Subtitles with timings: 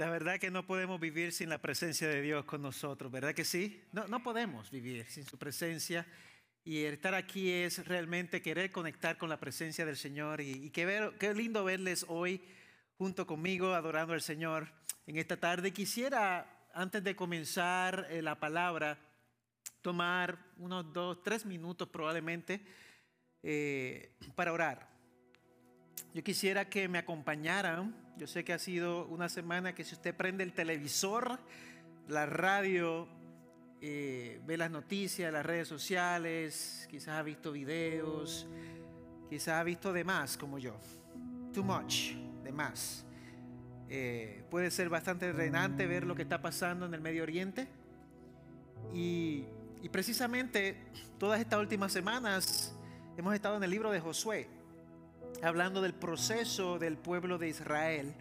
[0.00, 3.44] La verdad que no podemos vivir sin la presencia de Dios con nosotros, ¿verdad que
[3.44, 3.84] sí?
[3.92, 6.06] No, no podemos vivir sin su presencia.
[6.64, 10.40] Y estar aquí es realmente querer conectar con la presencia del Señor.
[10.40, 12.40] Y, qué, qué lindo verles hoy
[12.96, 14.72] junto conmigo adorando al Señor
[15.06, 15.70] en esta tarde.
[15.70, 18.98] Quisiera, antes de comenzar eh, la palabra,
[19.82, 22.64] tomar unos dos, tres minutos probablemente
[23.42, 24.89] eh, para orar.
[26.14, 27.94] Yo quisiera que me acompañaran.
[28.16, 31.38] Yo sé que ha sido una semana que si usted prende el televisor,
[32.08, 33.08] la radio,
[33.80, 38.46] eh, ve las noticias, las redes sociales, quizás ha visto videos,
[39.30, 40.78] quizás ha visto de más como yo.
[41.54, 42.12] Too much,
[42.42, 43.06] de más.
[43.88, 47.68] Eh, puede ser bastante drenante ver lo que está pasando en el Medio Oriente.
[48.92, 49.46] Y,
[49.82, 50.76] y precisamente
[51.18, 52.74] todas estas últimas semanas
[53.16, 54.59] hemos estado en el libro de Josué
[55.42, 58.14] hablando del proceso del pueblo de Israel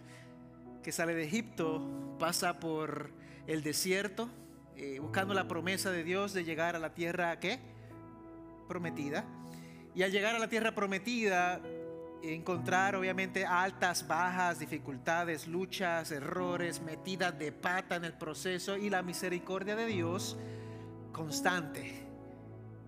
[0.84, 3.12] que sale de Egipto, pasa por
[3.48, 4.30] el desierto,
[4.78, 7.60] eh, buscando la promesa de Dios de llegar a la tierra ¿qué?
[8.68, 9.26] prometida.
[9.94, 11.60] Y al llegar a la tierra prometida,
[12.24, 19.02] encontrar obviamente altas, bajas, dificultades, luchas, errores, metidas de pata en el proceso y la
[19.02, 20.38] misericordia de Dios
[21.12, 22.06] constante.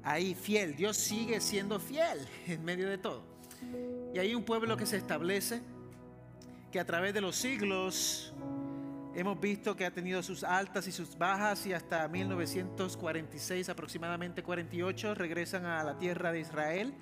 [0.04, 3.24] Ahí fiel, Dios sigue siendo fiel en medio de todo.
[4.14, 5.62] Y hay un pueblo que se establece,
[6.72, 8.34] que a través de los siglos
[9.16, 15.16] hemos visto que ha tenido sus altas y sus bajas y hasta 1946, aproximadamente 48,
[15.16, 16.94] regresan a la tierra de Israel,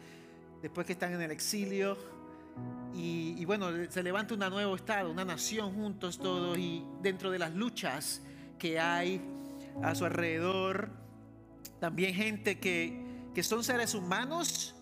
[0.61, 1.97] después que están en el exilio.
[2.93, 7.39] Y, y bueno, se levanta un nuevo estado, una nación juntos todos y dentro de
[7.39, 8.21] las luchas
[8.57, 9.21] que hay
[9.81, 10.89] a su alrededor,
[11.79, 13.01] también gente que,
[13.33, 14.75] que son seres humanos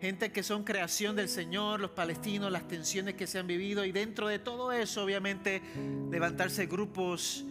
[0.00, 3.84] gente que son creación del Señor, los palestinos, las tensiones que se han vivido.
[3.84, 5.62] Y dentro de todo eso obviamente
[6.10, 7.44] levantarse grupos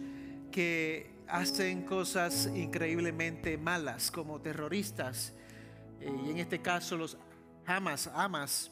[0.50, 5.34] que hacen cosas increíblemente malas como terroristas.
[6.00, 7.18] Eh, y en este caso los
[7.66, 8.70] Hamas, Hamas.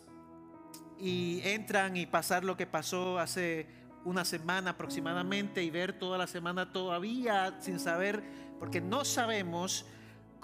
[0.99, 3.67] Y entran y pasar lo que pasó hace
[4.05, 8.23] una semana aproximadamente y ver toda la semana todavía sin saber
[8.59, 9.85] porque no sabemos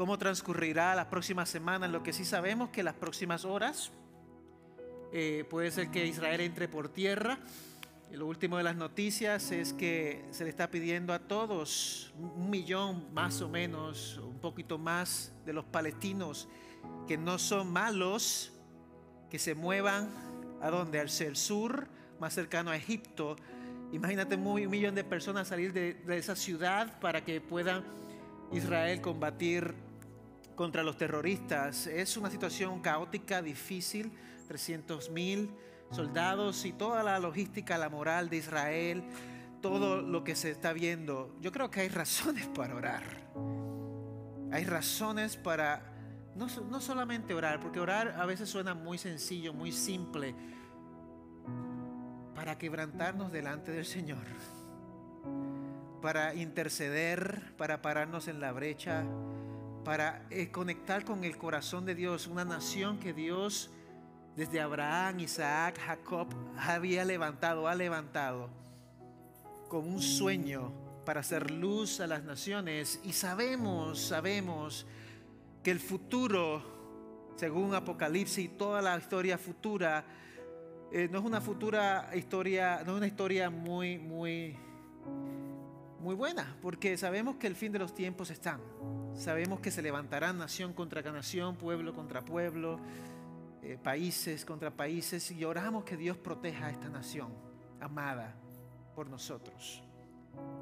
[0.03, 1.89] cómo transcurrirá las próximas semanas.
[1.89, 3.93] Lo que sí sabemos que las próximas horas
[5.13, 7.39] eh, puede ser que Israel entre por tierra.
[8.11, 12.51] Y lo último de las noticias es que se le está pidiendo a todos, un
[12.51, 16.49] millón más o menos, un poquito más de los palestinos
[17.07, 18.53] que no son malos,
[19.31, 20.09] que se muevan
[20.61, 21.87] a donde, al sur,
[22.19, 23.37] más cercano a Egipto.
[23.93, 27.85] Imagínate un millón de personas salir de, de esa ciudad para que puedan
[28.51, 29.92] Israel combatir
[30.63, 31.89] contra los terroristas.
[31.89, 34.13] Es una situación caótica, difícil,
[34.47, 35.51] 300 mil
[35.91, 39.03] soldados y toda la logística, la moral de Israel,
[39.61, 41.35] todo lo que se está viendo.
[41.41, 43.03] Yo creo que hay razones para orar.
[44.53, 45.83] Hay razones para
[46.37, 50.33] no, no solamente orar, porque orar a veces suena muy sencillo, muy simple,
[52.37, 54.27] para quebrantarnos delante del Señor
[56.03, 59.05] para interceder, para pararnos en la brecha,
[59.85, 63.71] para eh, conectar con el corazón de Dios, una nación que Dios
[64.37, 68.49] desde Abraham, Isaac, Jacob había levantado, ha levantado
[69.69, 70.73] con un sueño
[71.05, 74.87] para hacer luz a las naciones y sabemos, sabemos
[75.63, 76.63] que el futuro,
[77.37, 80.05] según Apocalipsis y toda la historia futura,
[80.93, 84.57] eh, no es una futura historia, no es una historia muy, muy
[86.03, 88.61] muy buena, porque sabemos que el fin de los tiempos están.
[89.15, 92.79] Sabemos que se levantarán nación contra nación, pueblo contra pueblo,
[93.63, 97.33] eh, países contra países, y oramos que Dios proteja a esta nación
[97.81, 98.35] amada
[98.95, 99.83] por nosotros,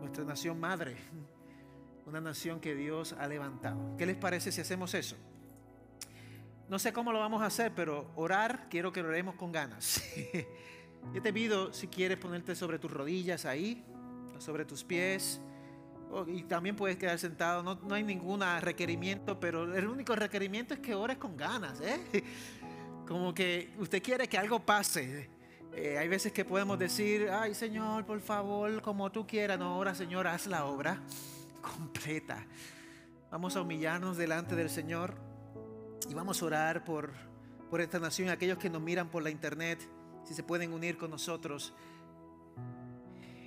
[0.00, 0.96] nuestra nación madre,
[2.06, 3.96] una nación que Dios ha levantado.
[3.96, 5.16] ¿Qué les parece si hacemos eso?
[6.68, 10.02] No sé cómo lo vamos a hacer, pero orar, quiero que oremos con ganas.
[11.14, 13.84] Yo te pido, si quieres ponerte sobre tus rodillas ahí,
[14.38, 15.40] sobre tus pies.
[16.26, 20.80] Y también puedes quedar sentado, no, no hay ningún requerimiento, pero el único requerimiento es
[20.80, 21.80] que ores con ganas.
[21.80, 22.24] ¿eh?
[23.06, 25.30] Como que usted quiere que algo pase.
[25.72, 29.58] Eh, hay veces que podemos decir, ay Señor, por favor, como tú quieras.
[29.58, 31.00] No, ahora Señor, haz la obra
[31.62, 32.44] completa.
[33.30, 35.14] Vamos a humillarnos delante del Señor
[36.08, 37.12] y vamos a orar por,
[37.70, 39.78] por esta nación, aquellos que nos miran por la internet,
[40.24, 41.72] si se pueden unir con nosotros.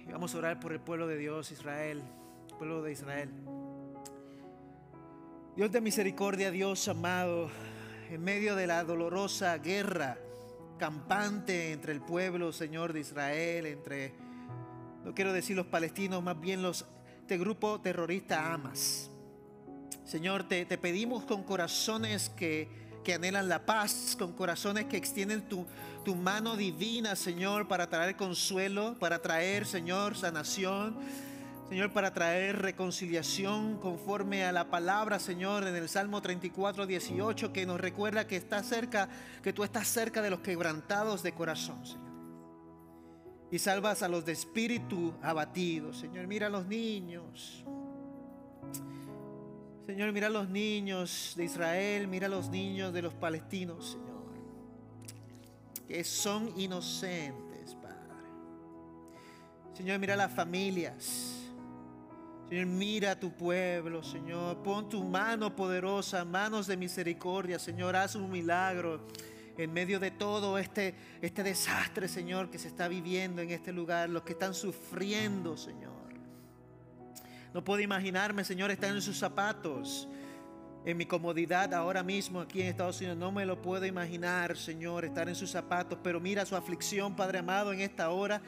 [0.10, 2.23] Vamos a orar por el pueblo de Dios, Israel, el
[2.64, 3.30] pueblo de Israel.
[5.58, 7.50] Dios de misericordia, Dios amado,
[8.10, 10.18] en medio de la dolorosa guerra
[10.78, 14.14] campante entre el pueblo, Señor de Israel, entre
[15.04, 16.86] no quiero decir los palestinos, más bien los,
[17.20, 19.12] este grupo terrorista Hamas.
[20.06, 22.70] Señor, te, te pedimos con corazones que,
[23.04, 25.68] que, anhelan la paz, con corazones que extienden tu,
[26.06, 30.98] tu mano divina, Señor, para traer consuelo, para traer, Señor, sanación.
[31.70, 37.66] Señor, para traer reconciliación conforme a la palabra, Señor, en el Salmo 34, 18, que
[37.66, 39.08] nos recuerda que está cerca,
[39.42, 42.04] que tú estás cerca de los quebrantados de corazón, Señor.
[43.50, 46.28] Y salvas a los de espíritu abatidos, Señor.
[46.28, 47.64] Mira a los niños.
[49.86, 54.24] Señor, mira a los niños de Israel, mira a los niños de los palestinos, Señor,
[55.88, 57.98] que son inocentes, Padre.
[59.74, 61.43] Señor, mira a las familias.
[62.54, 64.62] Mira a tu pueblo, Señor.
[64.62, 67.96] Pon tu mano poderosa, manos de misericordia, Señor.
[67.96, 69.08] Haz un milagro
[69.58, 74.08] en medio de todo este, este desastre, Señor, que se está viviendo en este lugar.
[74.08, 75.94] Los que están sufriendo, Señor.
[77.56, 80.08] No puedo imaginarme, Señor, estar en sus zapatos.
[80.86, 85.06] En mi comodidad ahora mismo aquí en Estados Unidos, no me lo puedo imaginar, Señor,
[85.06, 85.98] estar en sus zapatos.
[86.04, 88.44] Pero mira su aflicción, Padre amado, en esta hora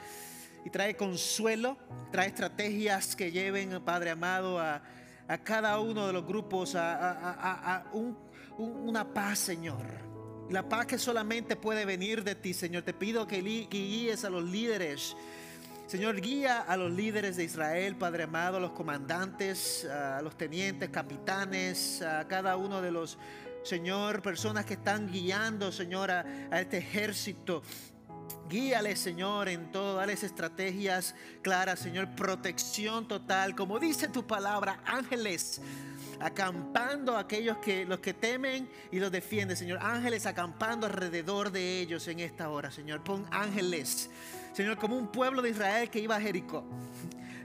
[0.65, 1.77] y trae consuelo,
[2.11, 4.81] trae estrategias que lleven, Padre amado, a,
[5.43, 7.85] cada uno de los grupos a,
[8.57, 9.85] una paz, Señor.
[10.49, 12.83] La paz que solamente puede venir de ti, Señor.
[12.83, 15.15] Te pido que, guíes a los líderes.
[15.85, 20.89] Señor, guía a los líderes de Israel, Padre amado, a los comandantes, a los tenientes,
[20.89, 23.19] capitanes, a cada uno de los,
[23.63, 27.61] Señor, personas que están guiando, Señor, a, a este ejército
[28.49, 35.61] Guíale, Señor, en todo, dales estrategias claras, Señor, protección total, como dice tu palabra, ángeles
[36.19, 41.79] acampando a aquellos que los que temen y los defienden, Señor, ángeles acampando alrededor de
[41.79, 43.03] ellos en esta hora, Señor.
[43.03, 44.09] Pon ángeles,
[44.53, 46.63] Señor, como un pueblo de Israel que iba a Jericó.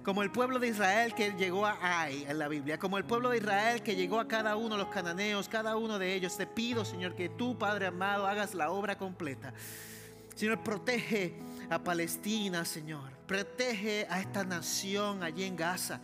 [0.04, 3.28] Como el pueblo de Israel que llegó a Ai en la Biblia, como el pueblo
[3.28, 6.38] de Israel que llegó a cada uno de los cananeos, cada uno de ellos.
[6.38, 9.52] Te pido, Señor, que tú, Padre amado, hagas la obra completa.
[10.40, 11.34] Señor, protege
[11.68, 13.10] a Palestina, Señor.
[13.26, 16.00] Protege a esta nación allí en Gaza.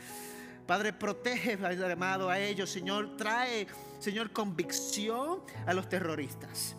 [0.67, 1.57] Padre, protege,
[1.91, 3.17] amado, a ellos, Señor.
[3.17, 3.67] Trae,
[3.99, 6.77] Señor, convicción a los terroristas.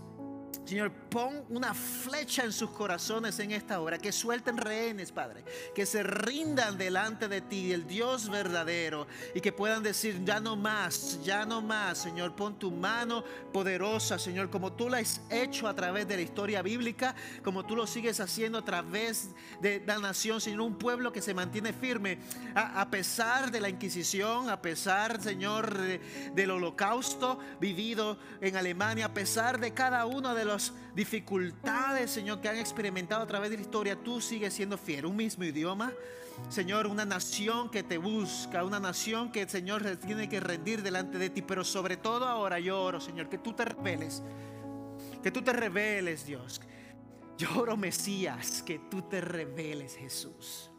[0.67, 5.85] Señor, pon una flecha en sus corazones en esta hora, que suelten rehenes, Padre, que
[5.85, 11.23] se rindan delante de ti, el Dios verdadero, y que puedan decir, ya no más,
[11.23, 13.23] ya no más, Señor, pon tu mano
[13.53, 17.15] poderosa, Señor, como tú la has hecho a través de la historia bíblica,
[17.45, 19.29] como tú lo sigues haciendo a través
[19.61, 22.19] de la nación, Señor, un pueblo que se mantiene firme,
[22.55, 29.61] a, pesar de la Inquisición, a pesar, Señor, del holocausto vivido en Alemania, a pesar
[29.61, 30.56] de cada uno de los
[30.95, 35.06] dificultades, Señor, que han experimentado a través de la historia, tú sigues siendo fiel.
[35.06, 35.92] Un mismo idioma,
[36.50, 41.18] Señor, una nación que te busca, una nación que el Señor tiene que rendir delante
[41.18, 41.42] de ti.
[41.42, 44.24] Pero sobre todo ahora yo oro, Señor, que tú te reveles.
[45.21, 46.62] Que tú te reveles, Dios.
[47.38, 50.71] Yo oro, Mesías, que tú te reveles, Jesús.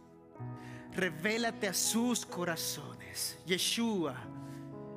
[0.93, 3.39] Revélate a sus corazones.
[3.47, 4.17] Yeshua,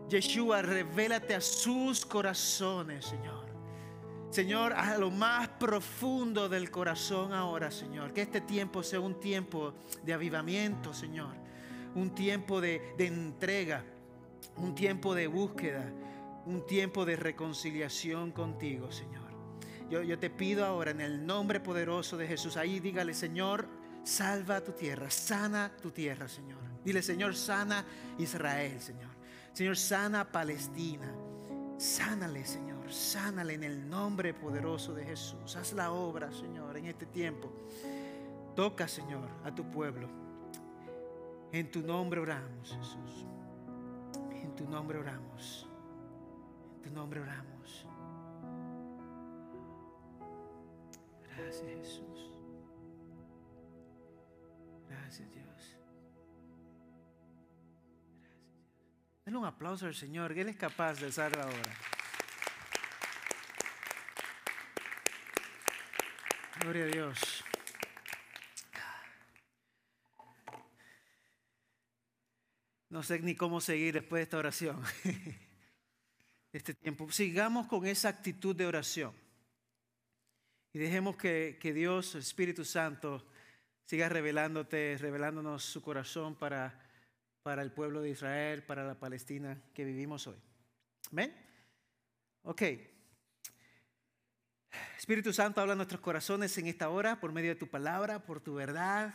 [0.09, 3.40] Yeshua, revélate a sus corazones, Señor.
[4.31, 8.13] Señor, a lo más profundo del corazón ahora, Señor.
[8.13, 9.73] Que este tiempo sea un tiempo
[10.03, 11.35] de avivamiento, Señor.
[11.95, 13.83] Un tiempo de, entrega,
[14.55, 15.91] un tiempo de búsqueda,
[16.45, 19.29] un tiempo de reconciliación contigo, Señor.
[19.89, 23.67] Yo, yo te pido ahora en el nombre poderoso de Jesús, ahí dígale, Señor,
[24.05, 26.61] salva tu tierra, sana tu tierra, Señor.
[26.85, 27.85] Dile, Señor, sana
[28.17, 29.11] Israel, Señor.
[29.51, 31.13] Señor, sana Palestina.
[31.77, 35.55] Sánale, Señor, sánale en el nombre poderoso de Jesús.
[35.55, 37.51] Haz la obra, Señor, en este tiempo.
[38.55, 40.09] Toca, Señor, a tu pueblo.
[41.51, 43.25] En tu nombre oramos, Jesús.
[44.31, 45.67] En tu nombre oramos.
[46.75, 47.87] En tu nombre oramos.
[51.23, 52.31] Gracias, Jesús.
[54.89, 55.77] Gracias, Dios.
[59.25, 61.91] Denle un aplauso al Señor, que Él es capaz de hacer ahora.
[66.61, 67.19] Gloria a Dios.
[72.89, 74.81] No sé ni cómo seguir después de esta oración.
[76.53, 77.09] Este tiempo.
[77.09, 79.13] Sigamos con esa actitud de oración.
[80.73, 83.25] Y dejemos que, que Dios, Espíritu Santo,
[83.85, 86.77] siga revelándote, revelándonos su corazón para
[87.43, 90.37] para el pueblo de Israel, para la Palestina que vivimos hoy.
[91.11, 91.33] ¿Ven?
[92.43, 92.61] Ok.
[95.01, 98.39] Espíritu Santo, habla a nuestros corazones en esta hora por medio de tu palabra, por
[98.39, 99.11] tu verdad.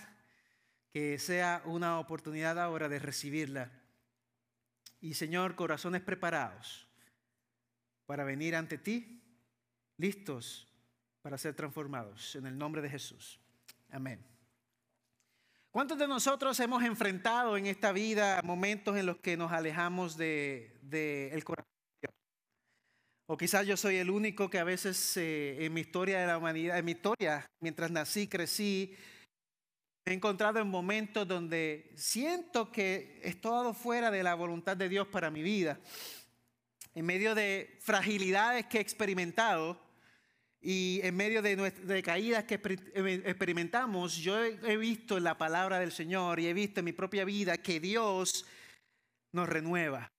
[0.92, 3.70] que sea una oportunidad ahora de recibirla.
[5.00, 6.88] Y Señor, corazones preparados
[8.04, 9.22] para venir ante ti,
[9.96, 10.66] listos
[11.22, 12.34] para ser transformados.
[12.34, 13.38] En el nombre de Jesús.
[13.88, 14.26] Amén.
[15.70, 20.80] ¿Cuántos de nosotros hemos enfrentado en esta vida momentos en los que nos alejamos del
[20.82, 21.55] de, corazón?
[23.28, 26.38] O quizás yo soy el único que a veces eh, en mi historia de la
[26.38, 28.94] humanidad, en mi historia, mientras nací, crecí,
[30.04, 35.08] he encontrado en momentos donde siento que he estado fuera de la voluntad de Dios
[35.08, 35.80] para mi vida.
[36.94, 39.82] En medio de fragilidades que he experimentado
[40.60, 46.38] y en medio de, caídas que experimentamos, yo he visto en la palabra del Señor
[46.38, 48.46] y he visto en mi propia vida que Dios
[49.32, 50.15] nos renueva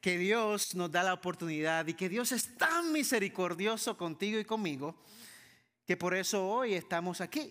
[0.00, 4.96] que Dios nos da la oportunidad y que Dios es tan misericordioso contigo y conmigo
[5.86, 7.50] que por eso hoy estamos aquí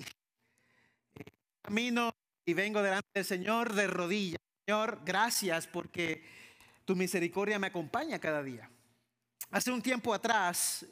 [1.68, 4.40] camino y vengo delante del Señor de rodillas.
[4.66, 6.24] Señor, gracias porque
[6.86, 8.72] tu misericordia me acompaña cada día.
[9.52, 10.86] Hace un tiempo atrás,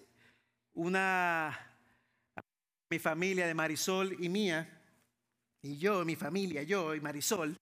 [0.74, 1.58] una
[2.90, 4.82] mi familia de Marisol y mía,
[5.62, 7.58] y yo, mi familia, yo y Marisol,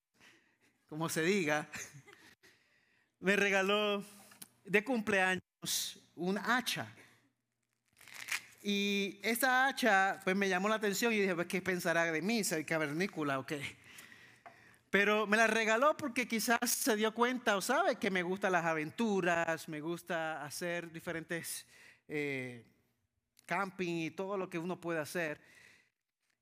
[0.88, 1.70] como se diga,
[3.24, 4.04] me regaló
[4.66, 5.42] de cumpleaños
[6.14, 6.94] un hacha
[8.62, 12.44] y esa hacha, pues me llamó la atención y dije, pues, ¿qué pensará de mí?
[12.44, 13.62] ¿Soy cavernícola o qué?
[14.90, 18.66] Pero me la regaló porque quizás se dio cuenta o sabe que me gustan las
[18.66, 21.66] aventuras, me gusta hacer diferentes
[22.10, 22.66] eh,
[23.46, 25.40] camping y todo lo que uno puede hacer.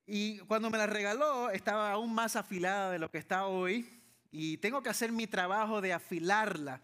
[0.08, 4.01] Y cuando me la regaló estaba aún más afilada de lo que está hoy
[4.32, 6.82] y tengo que hacer mi trabajo de afilarla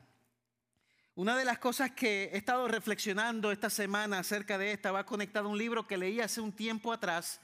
[1.18, 5.48] una de las cosas que he estado reflexionando esta semana acerca de esta va conectado
[5.48, 7.42] a un libro que leí hace un tiempo atrás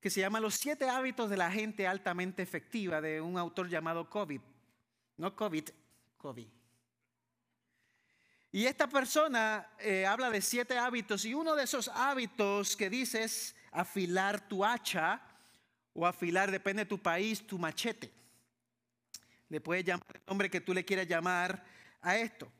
[0.00, 4.10] que se llama Los siete hábitos de la gente altamente efectiva de un autor llamado
[4.10, 4.40] COVID.
[5.18, 5.68] No COVID,
[6.16, 6.48] COVID.
[8.50, 13.22] Y esta persona eh, habla de siete hábitos y uno de esos hábitos que dice
[13.22, 15.22] es afilar tu hacha
[15.92, 18.23] o afilar, depende de tu país, tu machete.
[19.48, 21.64] Le puedes llamar el nombre que tú le quieras llamar
[22.00, 22.50] a esto.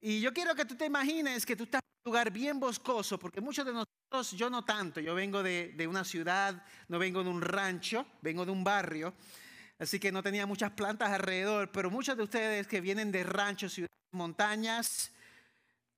[0.00, 3.18] Y yo quiero que tú te imagines que tú estás en un lugar bien boscoso,
[3.18, 7.22] porque muchos de nosotros, yo no tanto, yo vengo de, de una ciudad, no vengo
[7.22, 9.12] de un rancho, vengo de un barrio,
[9.78, 13.74] así que no tenía muchas plantas alrededor, pero muchos de ustedes que vienen de ranchos,
[13.74, 15.12] ciudades, montañas,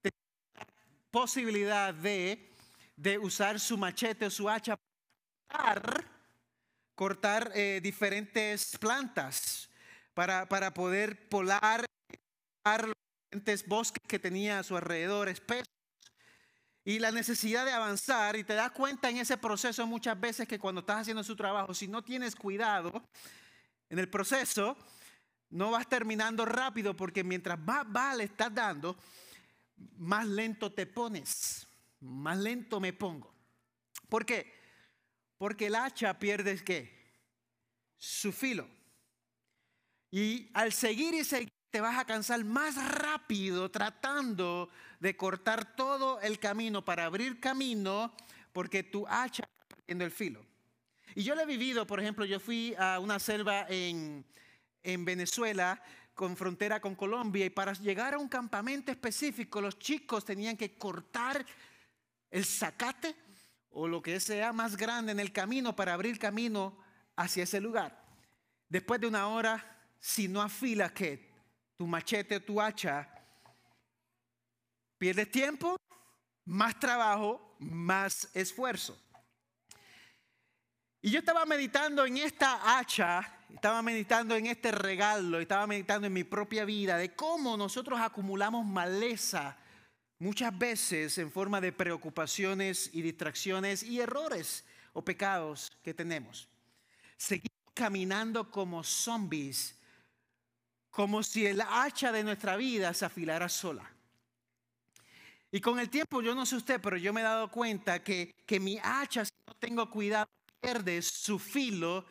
[0.01, 0.69] tienen
[1.13, 2.51] posibilidad de,
[2.97, 6.05] de usar su machete o su hacha para cortar,
[6.97, 9.71] cortar eh, diferentes plantas,
[10.15, 11.85] para, poder polar
[13.67, 15.67] bosques que tenía a su alrededor, espesos,
[16.85, 20.59] y la necesidad de avanzar, y te das cuenta en ese proceso muchas veces que
[20.59, 23.05] cuando estás haciendo su trabajo, si no tienes cuidado
[23.89, 24.77] en el proceso,
[25.51, 28.97] no vas terminando rápido porque mientras más va le estás dando,
[29.99, 31.67] más lento te pones,
[32.01, 33.33] más lento me pongo.
[34.09, 34.53] ¿Por qué?
[35.39, 37.01] Porque el hacha pierde qué?
[37.97, 38.67] Su filo.
[40.13, 44.69] Y al seguir y seguir te vas a cansar más rápido tratando
[45.01, 48.13] de cortar todo el camino para abrir camino
[48.53, 50.45] porque tu hacha está perdiendo el filo.
[51.15, 54.23] Y yo lo he vivido, por ejemplo, yo fui a una selva en,
[54.83, 60.27] en Venezuela con frontera con Colombia y para llegar a un campamento específico los chicos
[60.27, 61.45] tenían que cortar
[62.31, 63.17] el zacate
[63.71, 66.77] o lo que sea más grande en el camino para abrir camino
[67.17, 67.99] hacia ese lugar.
[68.69, 69.72] Después de una hora,
[70.03, 71.31] si no afilas que
[71.77, 73.09] tu machete, tu hacha,
[74.99, 75.77] pierdes tiempo,
[76.45, 79.01] más trabajo, más esfuerzo.
[81.01, 86.13] Y yo estaba meditando en esta hacha, estaba meditando en este regalo, estaba meditando en
[86.13, 89.57] mi propia vida, de cómo nosotros acumulamos maleza
[90.19, 96.49] muchas veces en forma de preocupaciones y distracciones y errores o pecados que tenemos.
[97.17, 99.79] Seguimos caminando como zombies
[100.93, 103.91] como si el hacha de nuestra vida se afilara sola.
[105.51, 108.35] Y con el tiempo, yo no sé usted, pero yo me he dado cuenta que,
[108.47, 110.29] que mi hacha, si no tengo cuidado,
[110.61, 112.07] pierde su filo.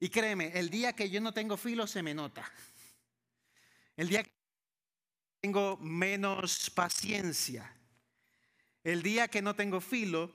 [0.00, 2.50] Y créeme, el día que yo no tengo filo se me nota.
[3.96, 4.32] El día que
[5.40, 7.72] tengo menos paciencia.
[8.82, 10.32] El día que no tengo filo,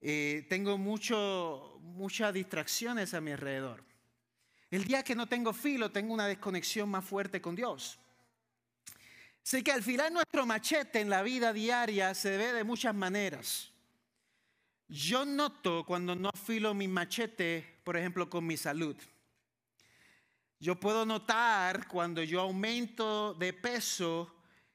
[0.00, 3.89] eh, tengo mucho, muchas distracciones a mi alrededor.
[4.70, 7.98] El día que no tengo filo, tengo una desconexión más fuerte con Dios.
[9.42, 13.66] Sé que al filar nuestro machete en la vida diaria se ve de muchas maneras.
[14.88, 18.96] yo noto cuando no afilo mi machete, por ejemplo, con mi salud.
[20.58, 24.34] Yo puedo notar cuando yo aumento de peso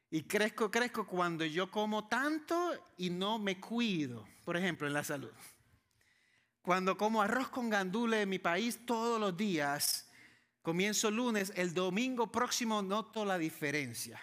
[0.09, 5.03] y crezco, crezco cuando yo como tanto y no me cuido, por ejemplo, en la
[5.03, 5.31] salud.
[6.65, 10.09] Cuando como arroz con gandule en mi país todos los días,
[10.63, 14.19] comienzo lunes, el domingo próximo noto la diferencia.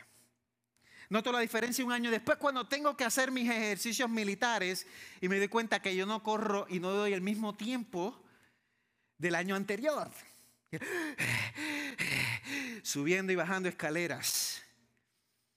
[1.08, 4.88] Noto la diferencia un año después cuando tengo que hacer mis ejercicios militares
[5.20, 8.20] y me doy cuenta que yo no corro y no doy el mismo tiempo
[9.18, 10.11] del año anterior.
[12.82, 14.64] Subiendo y bajando escaleras.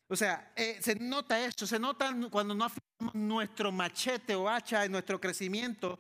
[0.08, 4.86] O sea, eh, se nota esto, se nota cuando no afirmamos nuestro machete o hacha
[4.86, 6.00] en nuestro crecimiento,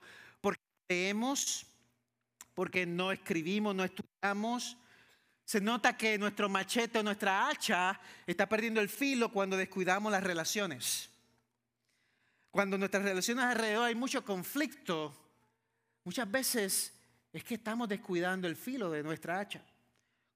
[0.87, 1.65] leemos,
[2.53, 4.77] porque no escribimos, no estudiamos,
[5.43, 10.23] se nota que nuestro machete o nuestra hacha está perdiendo el filo cuando descuidamos las
[10.23, 11.09] relaciones.
[12.49, 15.13] Cuando nuestras relaciones alrededor hay mucho conflicto,
[16.03, 16.93] muchas veces
[17.31, 19.61] es que estamos descuidando el filo de nuestra hacha.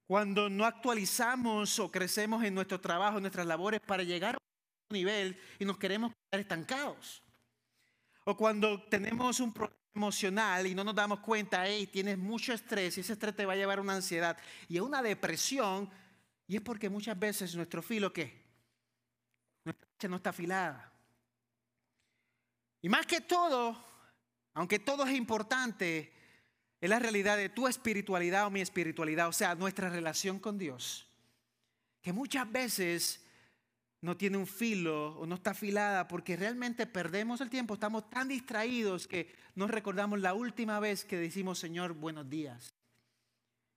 [0.06, 4.38] Cuando no actualizamos o crecemos en nuestro trabajo, en nuestras labores para llegar a
[4.90, 7.24] un nivel y nos queremos quedar estancados.
[8.26, 12.98] O cuando tenemos un problema emocional y no nos damos cuenta, hey, tienes mucho estrés
[12.98, 15.90] y ese estrés te va a llevar a una ansiedad y a una depresión.
[16.48, 18.42] Y es porque muchas veces nuestro filo, ¿qué?
[19.66, 20.92] Nuestra hacha no está afilada.
[22.82, 23.78] Y más que todo,
[24.54, 26.14] aunque todo es importante,
[26.82, 31.08] es la realidad de tu espiritualidad o mi espiritualidad, o sea, nuestra relación con Dios.
[32.02, 33.22] Que muchas veces
[34.02, 38.28] no tiene un filo o no está afilada porque realmente perdemos el tiempo, estamos tan
[38.28, 42.74] distraídos que no recordamos la última vez que decimos, Señor, buenos días.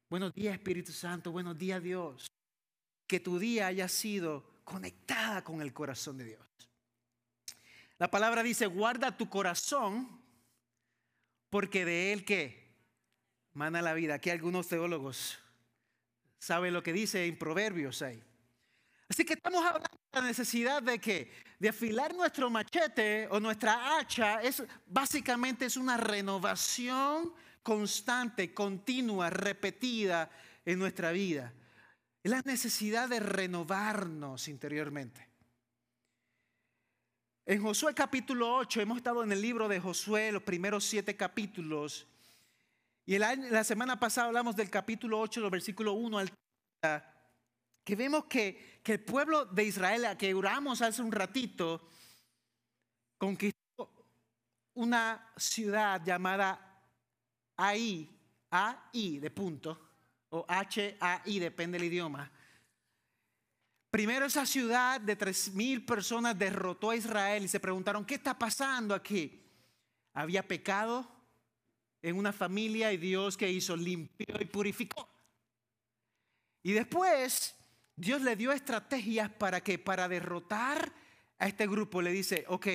[0.09, 2.31] Buenos días Espíritu Santo, buenos días Dios.
[3.07, 6.47] Que tu día haya sido conectada con el corazón de Dios.
[7.99, 10.23] La palabra dice, guarda tu corazón
[11.50, 12.62] porque de él que
[13.55, 14.14] mana la vida.
[14.14, 15.39] Aquí algunos teólogos
[16.39, 18.23] saben lo que dice en Proverbios ahí.
[19.13, 23.99] Así que estamos hablando de la necesidad de que de afilar nuestro machete o nuestra
[23.99, 27.31] hacha es básicamente es una renovación
[27.63, 30.31] constante, continua, repetida
[30.65, 31.53] en nuestra vida.
[32.23, 35.29] Es la necesidad de renovarnos interiormente.
[37.45, 42.07] En Josué capítulo 8, hemos estado en el libro de Josué, los primeros siete capítulos.
[43.05, 46.33] Y la semana pasada hablamos del capítulo 8, los versículos 1 al
[46.81, 47.12] 30
[47.84, 51.88] que vemos que, el pueblo de Israel, a que oramos hace un ratito,
[53.18, 53.92] conquistó
[54.75, 56.84] una ciudad llamada
[57.56, 58.08] Ai,
[58.50, 59.90] A-I de punto,
[60.30, 62.30] o H-A-I, depende del idioma.
[63.90, 68.38] Primero esa ciudad de tres mil personas derrotó a Israel y se preguntaron, ¿qué está
[68.38, 69.42] pasando aquí?
[70.14, 71.06] Había pecado
[72.00, 75.08] en una familia y Dios que hizo limpió y purificó.
[76.62, 77.54] Y después
[78.02, 80.93] Dios le dio estrategias para que, para derrotar
[81.38, 82.67] a este grupo, le dice, ok,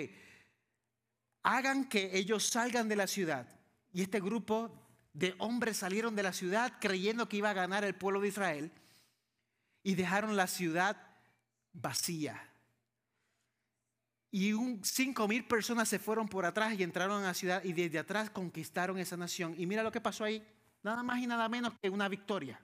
[1.43, 3.45] hagan que ellos salgan de la ciudad.
[3.91, 4.71] Y este grupo
[5.11, 8.71] de hombres salieron de la ciudad creyendo que iba a ganar el pueblo de Israel
[9.83, 10.95] y dejaron la ciudad
[11.73, 12.41] vacía.
[14.31, 17.73] Y un cinco mil personas se fueron por atrás y entraron a la ciudad y
[17.73, 19.55] desde atrás conquistaron esa nación.
[19.57, 20.41] Y mira lo que pasó ahí,
[20.83, 22.61] nada más y nada menos que una victoria.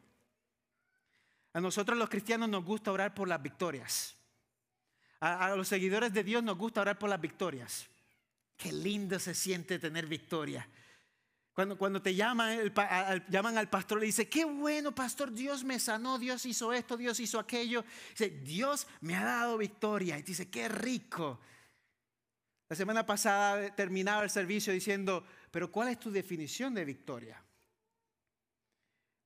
[1.54, 4.16] A nosotros los cristianos nos gusta orar por las victorias.
[5.20, 7.88] A, los seguidores de Dios nos gusta orar por las victorias.
[8.58, 10.68] Qué lindo se siente tener victoria.
[11.54, 12.74] Cuando, cuando te llaman,
[13.30, 17.20] llaman al pastor y dice, qué bueno, pastor, Dios me sanó, Dios hizo esto, Dios
[17.20, 17.86] hizo aquello.
[18.10, 20.18] Dice, Dios me ha dado victoria.
[20.18, 21.40] Y dice, qué rico.
[22.68, 27.43] La semana pasada terminaba el servicio diciendo, pero ¿cuál es tu definición de victoria?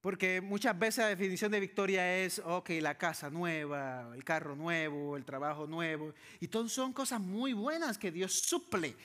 [0.08, 5.18] Porque muchas veces la definición de victoria es, ok, la casa nueva, el carro nuevo,
[5.18, 6.14] el trabajo nuevo.
[6.40, 8.96] Y todos son cosas muy buenas que Dios suple.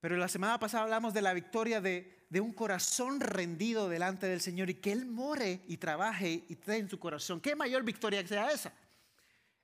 [0.00, 4.40] Pero la semana pasada hablamos de la victoria de, de un corazón rendido delante del
[4.40, 7.40] Señor y que Él more y trabaje y esté en su corazón.
[7.40, 8.72] ¿Qué mayor victoria que sea esa?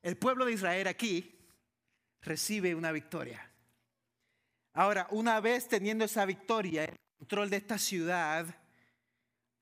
[0.01, 1.37] El pueblo de Israel aquí
[2.21, 3.45] recibe una victoria.
[4.71, 8.55] Ahora, una vez teniendo esa victoria, el control de esta ciudad,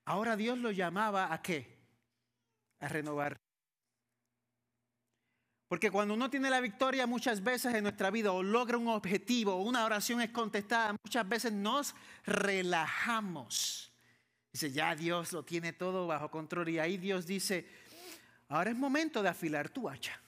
[0.05, 1.77] Ahora Dios lo llamaba a qué?
[2.79, 3.37] A renovar.
[5.67, 9.55] Porque cuando uno tiene la victoria muchas veces en nuestra vida o logra un objetivo
[9.55, 13.91] o una oración es contestada, muchas veces nos relajamos.
[14.53, 17.67] Dice, ya Dios lo tiene todo bajo control y ahí Dios dice,
[18.47, 20.21] ahora es momento de afilar tu hacha.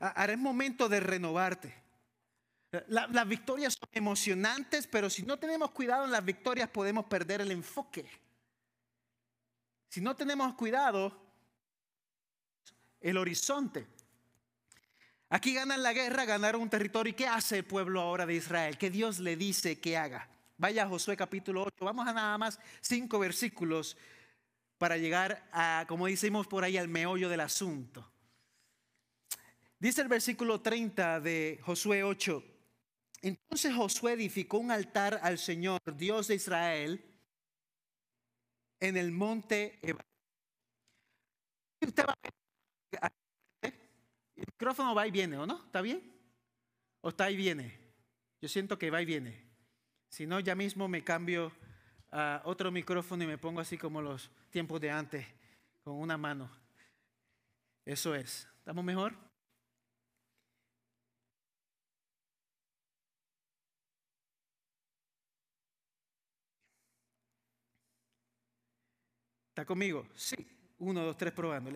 [0.00, 1.83] Ahora es momento de renovarte.
[2.88, 7.40] La- las victorias son emocionantes, pero si no tenemos cuidado en las victorias podemos perder
[7.40, 8.04] el enfoque.
[9.88, 11.16] Si no tenemos cuidado,
[13.00, 13.86] el horizonte.
[15.28, 17.10] Aquí ganan la guerra, ganaron un territorio.
[17.10, 18.78] ¿Y qué hace el pueblo ahora de Israel?
[18.78, 20.28] ¿Qué Dios le dice que haga?
[20.56, 21.84] Vaya a Josué capítulo 8.
[21.84, 23.96] Vamos a nada más cinco versículos
[24.78, 28.08] para llegar a, como decimos por ahí, al meollo del asunto.
[29.78, 32.42] Dice el versículo 30 de Josué 8.
[33.24, 37.02] Entonces Josué edificó un altar al Señor, Dios de Israel,
[38.80, 40.04] en el monte Ebal.
[42.06, 42.14] Va
[43.62, 43.74] ver,
[44.36, 45.64] El micrófono va y viene, ¿o no?
[45.64, 46.02] ¿Está bien?
[47.00, 47.78] ¿O está y viene?
[48.42, 49.42] Yo siento que va y viene.
[50.10, 51.50] Si no, ya mismo me cambio
[52.10, 55.26] a otro micrófono y me pongo así como los tiempos de antes,
[55.82, 56.50] con una mano.
[57.86, 58.46] Eso es.
[58.58, 59.16] ¿Estamos mejor?
[69.54, 70.04] ¿Está conmigo?
[70.16, 70.34] Sí.
[70.78, 71.70] Uno, dos, tres, probando.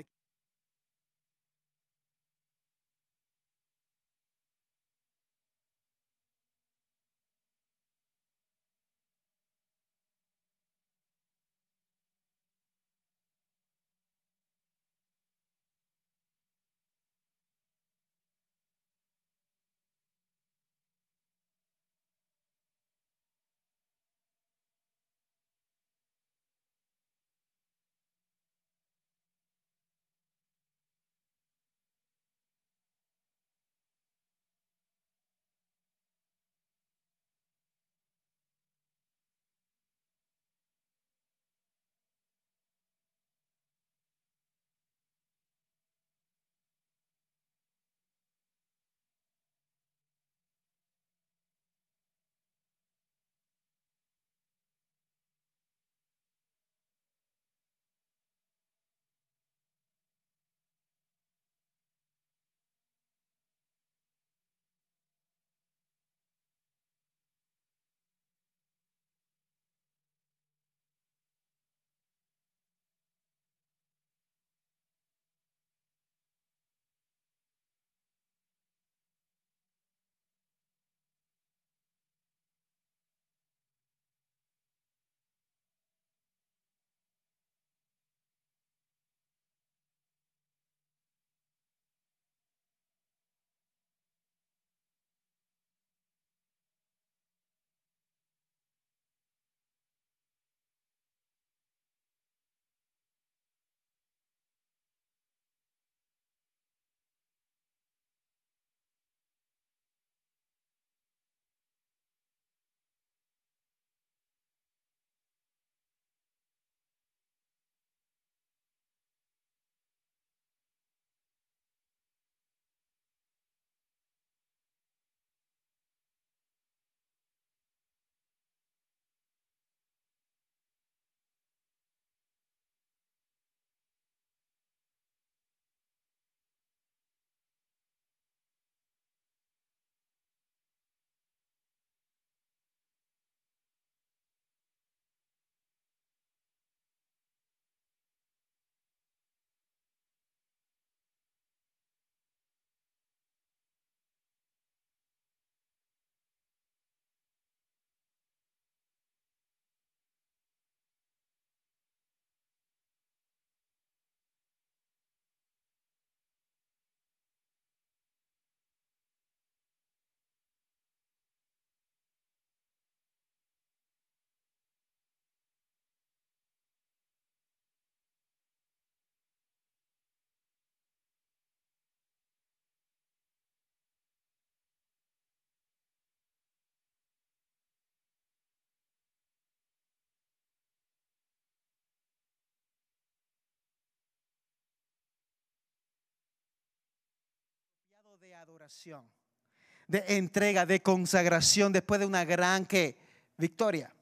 [199.89, 202.97] De entrega, de consagración después de una gran que
[203.37, 203.93] victoria.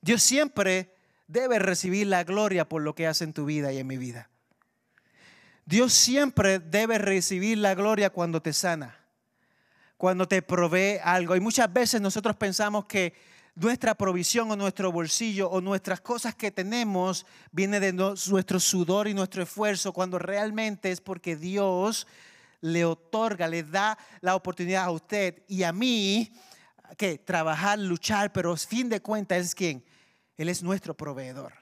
[0.00, 0.94] Dios siempre
[1.26, 4.30] debe recibir la gloria por lo que hace en tu vida y en mi vida.
[5.64, 8.96] Dios siempre debe recibir la gloria cuando te sana,
[9.96, 11.36] cuando te provee algo.
[11.36, 13.14] Y muchas veces nosotros pensamos que
[13.54, 19.14] nuestra provisión o nuestro bolsillo o nuestras cosas que tenemos viene de nuestro sudor y
[19.14, 22.06] nuestro esfuerzo, cuando realmente es porque Dios
[22.62, 26.32] le otorga, le da la oportunidad a usted y a mí
[26.96, 29.84] que trabajar, luchar, pero fin de cuentas es quien,
[30.36, 31.52] Él es nuestro proveedor.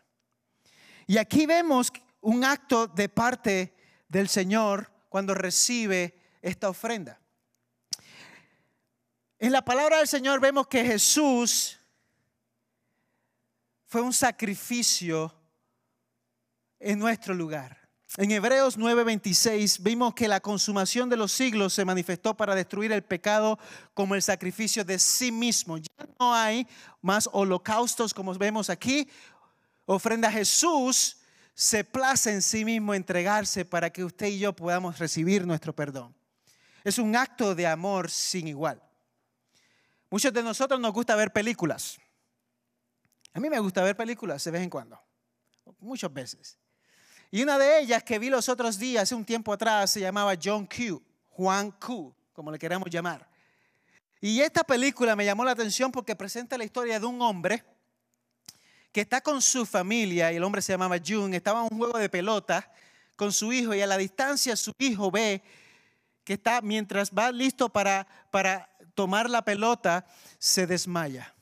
[1.07, 3.75] Y aquí vemos un acto de parte
[4.09, 7.19] del Señor cuando recibe esta ofrenda.
[9.39, 11.79] En la palabra del Señor vemos que Jesús
[13.87, 15.35] fue un sacrificio
[16.79, 17.80] en nuestro lugar.
[18.17, 23.05] En Hebreos 9:26 vimos que la consumación de los siglos se manifestó para destruir el
[23.05, 23.57] pecado
[23.95, 25.79] como el sacrificio de sí mismo.
[25.79, 26.67] Ya no hay
[27.01, 29.09] más holocaustos como vemos aquí.
[29.87, 31.19] Ofrenda Jesús
[31.55, 36.13] se place en sí mismo entregarse para que usted y yo podamos recibir nuestro perdón.
[36.83, 38.83] Es un acto de amor sin igual.
[40.11, 42.01] Muchos de nosotros nos gusta ver películas.
[43.33, 45.01] A mí me gusta ver películas de vez en cuando,
[45.79, 46.59] muchas veces.
[47.31, 50.35] Y una de ellas que vi los otros días, hace un tiempo atrás, se llamaba
[50.43, 53.29] John Q, Juan Q, como le queramos llamar.
[54.21, 57.65] Y esta película me llamó la atención porque presenta la historia de un hombre
[58.93, 61.97] que está con su familia, y el hombre se llamaba June, estaba en un juego
[61.97, 62.69] de pelota
[63.15, 65.43] con su hijo, y a la distancia su hijo ve
[66.25, 70.05] que está, mientras va listo para, para tomar la pelota,
[70.39, 71.33] se desmaya.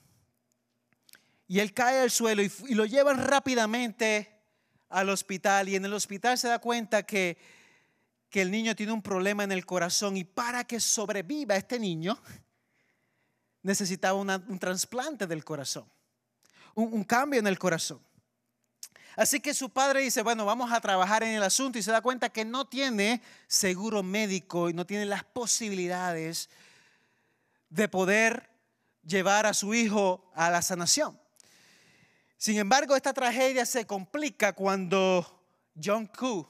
[1.47, 4.38] Y él cae al suelo y, y lo llevan rápidamente
[4.89, 7.39] al hospital y en el hospital se da cuenta que,
[8.31, 12.19] que el niño tiene un problema en el corazón y para que sobreviva este niño
[13.63, 15.91] necesitaba un trasplante del corazón,
[16.75, 18.01] un, un cambio en el corazón.
[19.17, 22.01] Así que su padre dice, bueno, vamos a trabajar en el asunto y se da
[22.01, 26.49] cuenta que no tiene seguro médico y no tiene las posibilidades
[27.69, 28.49] de poder
[29.03, 31.19] llevar a su hijo a la sanación.
[32.39, 35.45] Sin embargo, esta tragedia se complica cuando
[35.83, 36.49] John Koo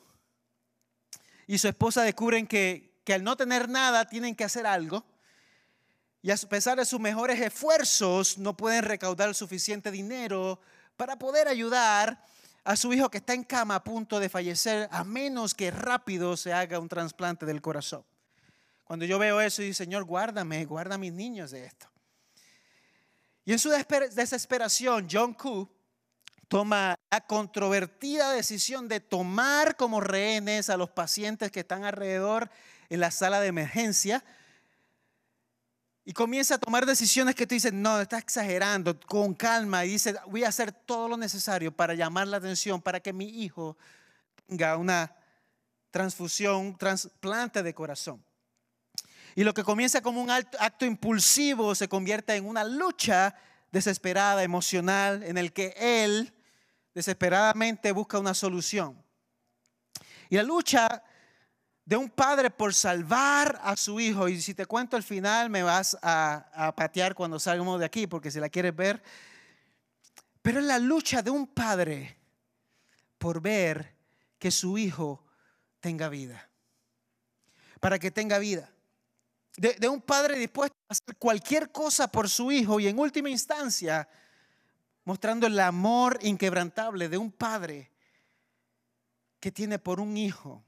[1.47, 5.03] y su esposa descubren que, que al no tener nada tienen que hacer algo.
[6.21, 10.61] Y a pesar de sus mejores esfuerzos, no pueden recaudar suficiente dinero
[10.99, 12.23] para poder ayudar
[12.65, 16.37] a su hijo que está en cama a punto de fallecer, a menos que rápido
[16.37, 18.05] se haga un trasplante del corazón.
[18.85, 21.87] Cuando yo veo eso, y Señor, guárdame, guarda a mis niños de esto.
[23.47, 25.78] Y en su desesperación, John Koo
[26.49, 32.51] toma la controvertida decisión de tomar como rehenes a los pacientes que están alrededor
[32.89, 34.25] en la sala de emergencia
[36.09, 40.17] y comienza a tomar decisiones que tú dices, no, está exagerando, con calma, y dice,
[40.29, 43.77] voy a hacer todo lo necesario para llamar la atención, para que mi hijo
[44.47, 45.15] tenga una
[45.91, 48.25] transfusión, un trasplante de corazón.
[49.35, 53.35] Y lo que comienza como un acto impulsivo se convierte en una lucha
[53.71, 56.33] desesperada, emocional, en el que él
[56.99, 59.01] desesperadamente busca una solución.
[60.29, 61.05] Y la lucha
[61.85, 65.63] de un padre por salvar a su hijo, y si te cuento el final me
[65.63, 69.01] vas a, patear cuando salgamos de aquí, porque si la quieres ver,
[70.43, 72.19] pero es la lucha de un padre
[73.17, 73.95] por ver
[74.41, 75.25] que su hijo
[75.79, 76.51] tenga vida,
[77.79, 78.73] para que tenga vida.
[79.57, 84.09] De, un padre dispuesto a hacer cualquier cosa por su hijo y en última instancia
[85.09, 87.91] mostrando el amor inquebrantable de un padre
[89.41, 90.63] que tiene por un hijo.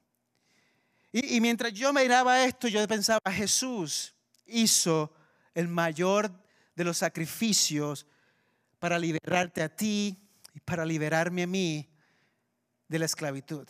[1.13, 4.15] Y, mientras yo miraba esto, yo pensaba, Jesús
[4.47, 5.13] hizo
[5.53, 6.33] el mayor
[6.75, 8.07] de los sacrificios
[8.79, 10.17] para liberarte a ti
[10.55, 11.87] y para liberarme a mí
[12.89, 13.69] de la esclavitud.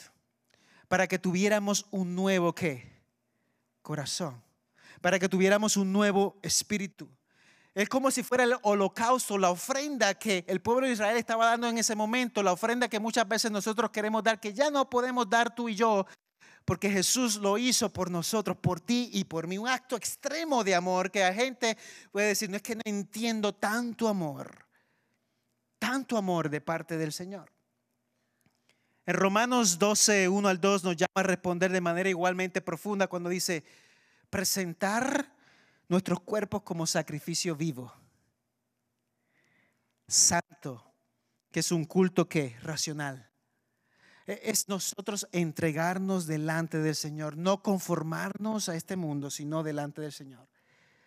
[0.87, 3.03] Para que tuviéramos un nuevo qué?
[3.83, 4.41] Corazón.
[5.01, 7.09] Para que tuviéramos un nuevo espíritu.
[7.75, 11.69] Es como si fuera el holocausto, la ofrenda que el pueblo de Israel estaba dando
[11.69, 15.31] en ese momento, la ofrenda que muchas veces nosotros queremos dar, que ya no podemos
[15.31, 16.05] dar tú y yo,
[16.65, 19.57] porque Jesús lo hizo por nosotros, por ti y por mí.
[19.57, 21.79] Un acto extremo de amor que la gente
[22.11, 24.67] puede decir, no es que no entiendo tanto amor,
[25.79, 27.53] tanto amor de parte del Señor.
[29.07, 33.29] En Romanos 12, 1 al 2 nos llama a responder de manera igualmente profunda cuando
[33.29, 33.65] dice,
[34.29, 35.33] presentar
[35.91, 37.93] nuestros cuerpos como sacrificio vivo,
[40.07, 40.95] santo,
[41.51, 43.29] que es un culto que racional.
[44.25, 50.13] E, es nosotros entregarnos delante del Señor, no conformarnos a este mundo, sino delante del
[50.13, 50.49] Señor.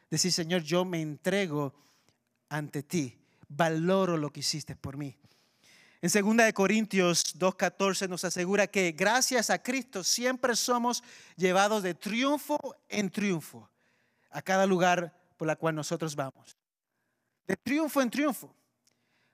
[0.09, 1.73] Decir, Señor, yo me entrego
[2.49, 3.17] ante ti,
[3.47, 5.17] valoro lo que hiciste por mí.
[6.01, 11.01] En 2 Corintios 2.14 nos asegura que gracias a Cristo siempre somos
[11.37, 12.57] llevados de triunfo
[12.89, 13.69] en triunfo
[14.33, 16.57] a cada lugar por la cual nosotros vamos.
[17.47, 18.55] De triunfo en triunfo.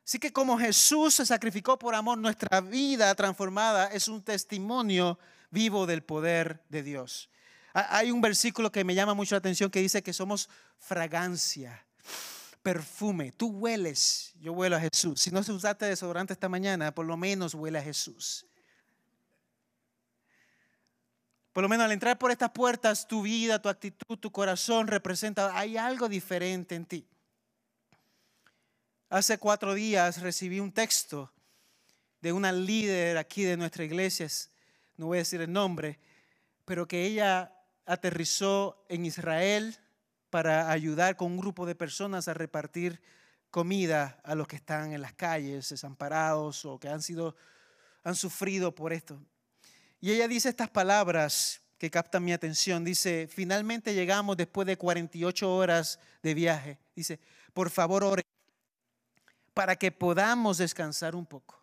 [0.06, 5.20] Así que como Jesús se sacrificó por amor, nuestra vida transformada es un testimonio
[5.52, 7.30] vivo del poder de Dios.
[7.74, 11.86] Hay un versículo que me llama mucho la atención que dice que somos fragancia,
[12.64, 13.32] perfume.
[13.32, 15.22] Tú hueles, yo huelo a Jesús.
[15.22, 18.49] Si no se usaste desodorante esta mañana, por lo menos huele a Jesús.
[21.60, 25.60] Por lo menos al entrar por estas puertas, tu vida, tu actitud, tu corazón representa,
[25.60, 27.06] hay algo diferente en ti.
[29.10, 31.30] Hace cuatro días recibí un texto
[32.22, 34.30] de una líder aquí de nuestra iglesia,
[34.96, 36.00] no voy a decir el nombre,
[36.64, 37.54] pero que ella
[37.86, 39.76] aterrizó en Israel
[40.30, 43.02] para ayudar con un grupo de personas a repartir
[43.52, 47.36] comida a los que están en las calles, desamparados o que han sido
[48.06, 49.20] han sufrido por esto.
[50.02, 52.84] Y ella dice estas palabras que captan mi atención.
[52.86, 56.78] Dice, finalmente llegamos después de 48 horas de viaje.
[56.96, 57.20] Dice,
[57.54, 58.24] por favor, ore
[59.54, 61.62] para que podamos descansar un poco.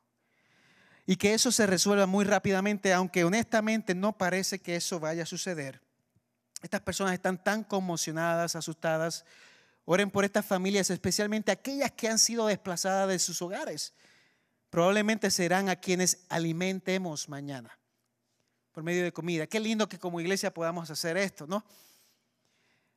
[1.07, 5.27] Y que eso se resuelva muy rápidamente, aunque honestamente no parece que eso vaya a
[5.27, 5.81] suceder.
[6.63, 9.25] Estas personas están tan conmocionadas, asustadas.
[9.85, 13.95] Oren por estas familias, especialmente aquellas que han sido desplazadas de sus hogares.
[14.69, 17.79] Probablemente serán a quienes alimentemos mañana
[18.77, 19.47] por medio de comida.
[19.47, 21.65] Qué lindo que como iglesia podamos hacer esto, ¿no?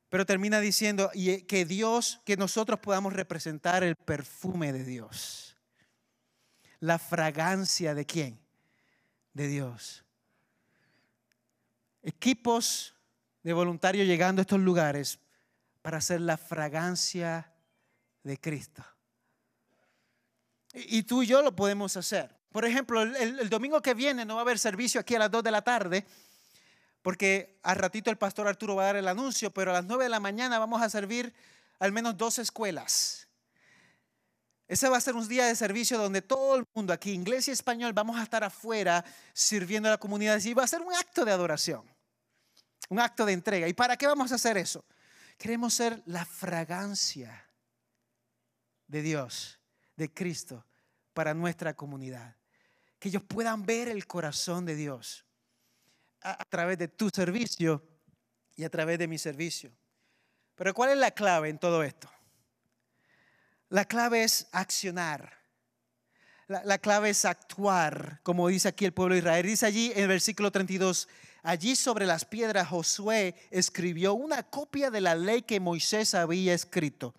[0.10, 5.56] Pero termina diciendo y que Dios, que nosotros podamos representar el perfume de Dios.
[6.82, 8.42] La fragancia de quién?
[9.34, 10.04] De Dios.
[12.04, 12.94] Equipos
[13.42, 15.18] de voluntarios llegando a estos lugares
[15.82, 17.54] para hacer la fragancia
[18.24, 18.84] de Cristo.
[20.74, 22.38] Y tú y yo lo podemos hacer.
[22.52, 25.44] Por ejemplo, el, domingo que viene no va a haber servicio aquí a las 2
[25.44, 26.06] de la tarde,
[27.02, 30.06] porque al ratito el pastor Arturo va a dar el anuncio, pero a las 9
[30.06, 31.34] de la mañana vamos a servir
[31.78, 33.28] al menos dos escuelas.
[34.68, 37.52] Ese va a ser un día de servicio donde todo el mundo aquí, inglés y
[37.52, 41.26] español, vamos a estar afuera sirviendo a la comunidad y va a ser un acto
[41.26, 41.84] de adoración,
[42.90, 43.68] un acto de entrega.
[43.68, 44.86] ¿Y para qué vamos a hacer eso?
[45.38, 47.48] Queremos ser la fragancia
[48.88, 49.60] de Dios,
[49.96, 50.66] de Cristo,
[51.14, 52.39] para nuestra comunidad
[53.00, 55.26] que ellos puedan ver el corazón de Dios
[56.22, 57.82] a, través de tu servicio
[58.56, 59.72] y a través de mi servicio.
[60.56, 62.12] Pero ¿cuál es la clave en todo esto?
[63.70, 65.40] La clave es accionar.
[66.48, 69.46] La, la, clave es actuar, como dice aquí el pueblo de Israel.
[69.46, 71.08] Dice allí en el versículo 32,
[71.44, 77.14] allí sobre las piedras Josué escribió una copia de la ley que Moisés había escrito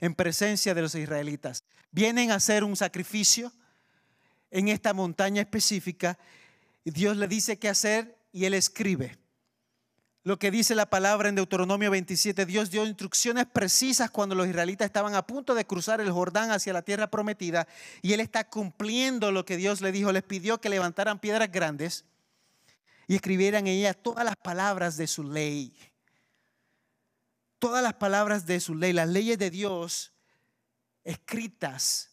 [0.00, 1.62] en presencia de los israelitas.
[1.92, 3.52] Vienen a hacer un sacrificio
[4.54, 6.16] en esta montaña específica.
[6.84, 9.18] Dios le dice qué hacer y él escribe.
[10.22, 14.86] Lo que dice la palabra en Deuteronomio 27, Dios dio instrucciones precisas cuando los israelitas
[14.86, 17.66] estaban a punto de cruzar el Jordán hacia la tierra prometida
[18.00, 20.12] y él está cumpliendo lo que Dios le dijo.
[20.12, 22.04] Les pidió que levantaran piedras grandes
[23.08, 25.76] y escribieran en ellas todas las palabras de su ley.
[27.58, 30.12] Todas las palabras de su ley, las leyes de Dios
[31.02, 32.10] escritas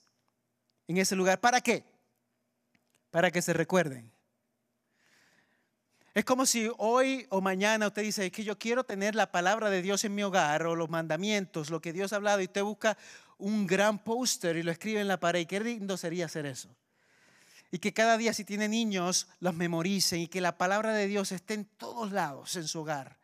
[0.87, 1.39] en ese lugar.
[1.39, 1.90] ¿Para qué?
[3.11, 4.11] Para que se recuerden.
[6.13, 9.69] Es como si hoy o mañana usted dice, es que yo quiero tener la palabra
[9.69, 12.63] de Dios en mi hogar o los mandamientos, lo que Dios ha hablado, y usted
[12.63, 12.97] busca
[13.37, 15.47] un gran póster y lo escribe en la pared.
[15.47, 16.69] Qué lindo sería hacer eso.
[17.71, 21.31] Y que cada día si tiene niños los memoricen y que la palabra de Dios
[21.31, 23.17] esté en todos lados en su hogar.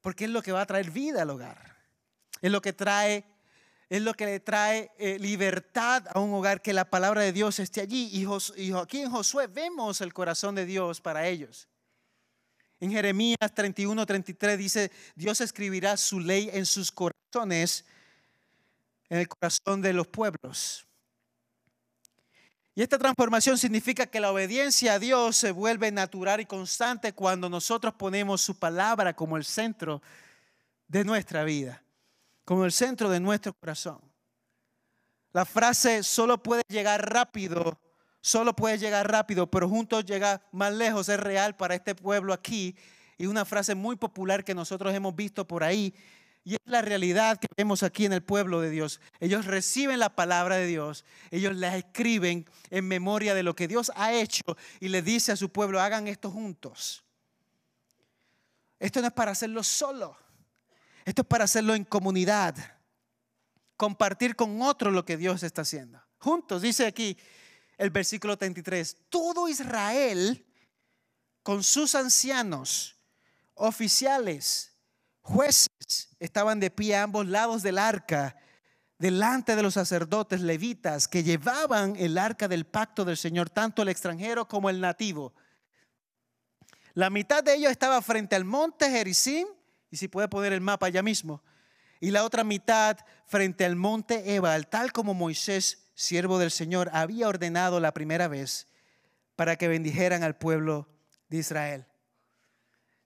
[0.00, 1.76] Porque es lo que va a traer vida al hogar.
[2.40, 3.24] Es lo que trae
[3.92, 7.58] es lo que le trae eh, libertad a un hogar, que la palabra de Dios
[7.58, 8.08] esté allí.
[8.10, 8.26] Y,
[8.56, 11.68] y aquí en Josué vemos el corazón de Dios para ellos.
[12.80, 17.84] En Jeremías 31, 33 dice, Dios escribirá su ley en sus corazones,
[19.10, 20.86] en el corazón de los pueblos.
[22.74, 27.50] Y esta transformación significa que la obediencia a Dios se vuelve natural y constante cuando
[27.50, 30.00] nosotros ponemos su palabra como el centro
[30.88, 31.81] de nuestra vida
[32.52, 33.98] como el centro de nuestro corazón.
[35.32, 37.80] La frase solo puede llegar rápido,
[38.20, 42.76] solo puede llegar rápido, pero juntos llega más lejos, es real para este pueblo aquí.
[43.16, 45.94] Y una frase muy popular que nosotros hemos visto por ahí,
[46.44, 49.00] y es la realidad que vemos aquí en el pueblo de Dios.
[49.18, 53.90] Ellos reciben la palabra de Dios, ellos la escriben en memoria de lo que Dios
[53.96, 54.42] ha hecho
[54.78, 57.02] y le dice a su pueblo, hagan esto juntos.
[58.78, 60.21] Esto no es para hacerlo solo.
[61.04, 62.56] Esto es para hacerlo en comunidad,
[63.76, 66.00] compartir con otros lo que Dios está haciendo.
[66.18, 67.16] Juntos, dice aquí
[67.78, 70.46] el versículo 33, todo Israel
[71.42, 72.96] con sus ancianos,
[73.54, 74.72] oficiales,
[75.20, 75.68] jueces,
[76.20, 78.36] estaban de pie a ambos lados del arca,
[78.98, 83.88] delante de los sacerdotes levitas que llevaban el arca del pacto del Señor, tanto el
[83.88, 85.34] extranjero como el nativo.
[86.94, 89.48] La mitad de ellos estaba frente al monte Gerizim,
[89.92, 91.44] y si puede poner el mapa allá mismo,
[92.00, 97.28] y la otra mitad frente al monte Ebal, tal como Moisés, siervo del Señor, había
[97.28, 98.66] ordenado la primera vez
[99.36, 100.88] para que bendijeran al pueblo
[101.28, 101.86] de Israel.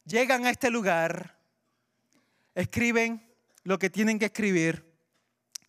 [0.07, 1.39] Llegan a este lugar,
[2.55, 3.31] escriben
[3.65, 4.91] lo que tienen que escribir,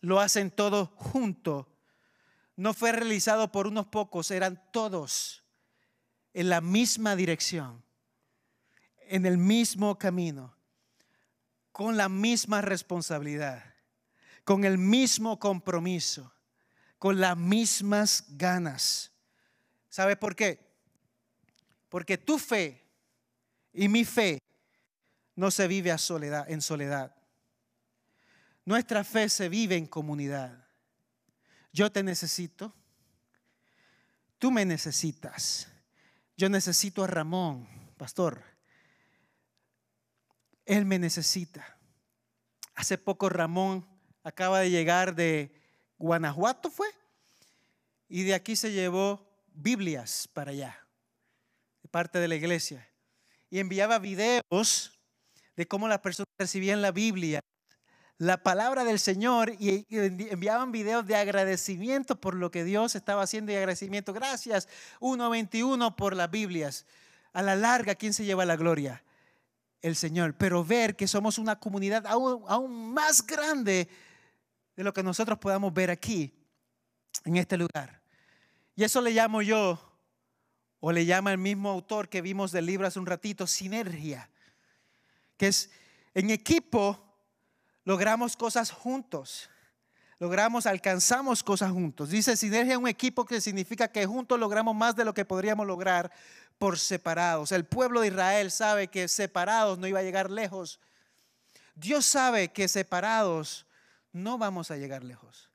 [0.00, 1.76] lo hacen todo junto.
[2.56, 5.44] No fue realizado por unos pocos, eran todos
[6.32, 7.84] en la misma dirección
[9.08, 10.54] en el mismo camino,
[11.78, 13.62] con la misma responsabilidad,
[14.42, 16.34] con el mismo compromiso,
[16.98, 19.12] con las mismas ganas.
[19.88, 20.58] ¿Sabe por qué?
[21.88, 22.84] Porque tu fe
[23.72, 24.40] y mi fe
[25.36, 27.14] no se vive a soledad, en soledad.
[28.64, 30.66] Nuestra fe se vive en comunidad.
[31.72, 32.74] Yo te necesito.
[34.40, 35.68] Tú me necesitas.
[36.36, 38.57] Yo necesito a Ramón, pastor.
[40.68, 41.78] Él me necesita.
[42.74, 43.88] Hace poco Ramón
[44.22, 45.50] acaba de llegar de
[45.96, 46.86] Guanajuato, fue,
[48.06, 50.78] y de aquí se llevó Biblias para allá,
[51.82, 52.86] de parte de la iglesia,
[53.48, 55.00] y enviaba videos
[55.56, 57.40] de cómo las personas recibían la Biblia,
[58.18, 63.52] la palabra del Señor, y enviaban videos de agradecimiento por lo que Dios estaba haciendo
[63.52, 64.12] y agradecimiento.
[64.12, 64.68] Gracias,
[65.00, 66.84] 1.21 por las Biblias.
[67.32, 69.02] A la larga, ¿quién se lleva la gloria?
[69.82, 73.88] El Señor, pero ver que somos una comunidad aún, más grande
[74.76, 76.32] de lo que nosotros podamos ver aquí,
[77.24, 78.00] en este lugar.
[78.74, 79.80] Y eso le llamo yo,
[80.80, 84.30] o le llama el mismo autor que vimos del libro hace un ratito, sinergia,
[85.36, 85.70] que es
[86.14, 87.04] en equipo
[87.84, 89.48] logramos cosas juntos,
[90.18, 92.10] logramos, alcanzamos cosas juntos.
[92.10, 96.12] Dice sinergia un equipo que significa que juntos logramos más de lo que podríamos lograr
[96.58, 97.52] por separados.
[97.52, 100.80] El pueblo de Israel sabe que separados no iba a llegar lejos.
[101.74, 103.66] Dios sabe que separados
[104.12, 105.48] no vamos a llegar lejos.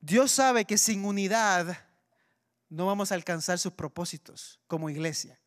[0.00, 1.86] Dios sabe que sin unidad
[2.68, 5.38] no vamos a alcanzar sus propósitos como iglesia.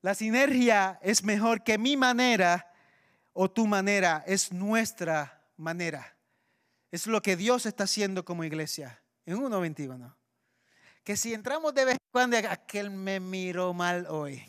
[0.00, 2.72] La sinergia es mejor que mi manera
[3.32, 6.16] o tu manera, es nuestra manera.
[6.90, 10.12] Es lo que Dios está haciendo como iglesia en 1.21
[11.04, 14.44] que si entramos de vez en cuando, aquel me miró mal hoy.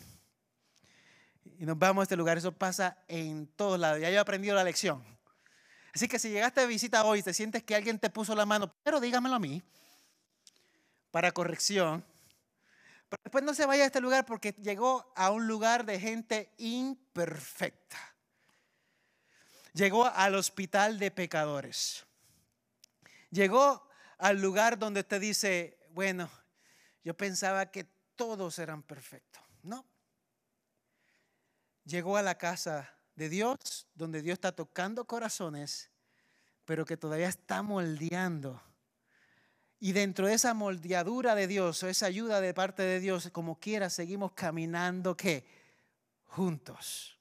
[1.58, 4.00] Y nos vamos a este lugar, eso pasa en todos lados.
[4.00, 5.04] Ya yo he aprendido la lección.
[5.94, 8.74] Así que si llegaste de visita hoy te sientes que alguien te puso la mano,
[8.82, 9.62] pero dígamelo a mí,
[11.12, 12.04] para corrección.
[13.08, 16.52] Pero después no se vaya a este lugar porque llegó a un lugar de gente
[16.58, 17.98] imperfecta.
[19.72, 22.04] Llegó al hospital de pecadores.
[23.30, 23.88] Llegó
[24.18, 26.28] al lugar donde te dice, bueno,
[27.04, 27.84] yo pensaba que
[28.16, 29.42] todos eran perfectos.
[29.62, 29.86] No.
[31.84, 35.90] Llegó a la casa de Dios, donde Dios está tocando corazones,
[36.64, 38.60] pero que todavía está moldeando.
[39.78, 43.60] Y dentro de esa moldeadura de Dios, o esa ayuda de parte de Dios, como
[43.60, 45.44] quiera, seguimos caminando que
[46.24, 47.18] juntos.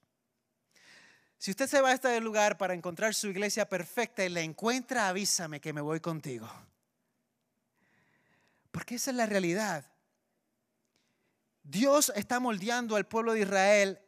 [1.37, 5.09] Si usted se va a este lugar para encontrar su iglesia perfecta y la encuentra,
[5.09, 6.49] avísame que me voy contigo.
[8.73, 9.85] Porque esa es la realidad.
[11.61, 13.99] Dios está moldeando al pueblo de Israel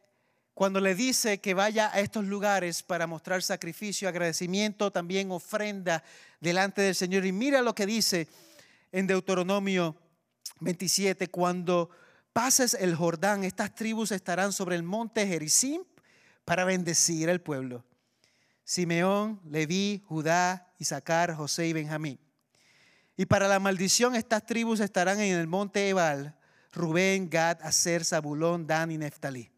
[0.54, 6.02] cuando le dice que vaya a estos lugares para mostrar sacrificio, agradecimiento, también ofrenda
[6.40, 7.24] delante del Señor.
[7.24, 8.26] Y mira lo que dice
[8.90, 9.96] en Deuteronomio
[10.58, 11.88] 27, cuando
[12.32, 15.84] pases el Jordán, estas tribus estarán sobre el monte Gerizim
[16.44, 17.84] para bendecir al pueblo.
[18.64, 22.25] Simeón, Leví, Judá, Isaacar, José y Benjamín.
[23.16, 26.36] Y para la maldición estas tribus estarán en el monte Ebal,
[26.72, 29.50] Rubén, Gad, Aser, Zabulón, Dan y Neftalí.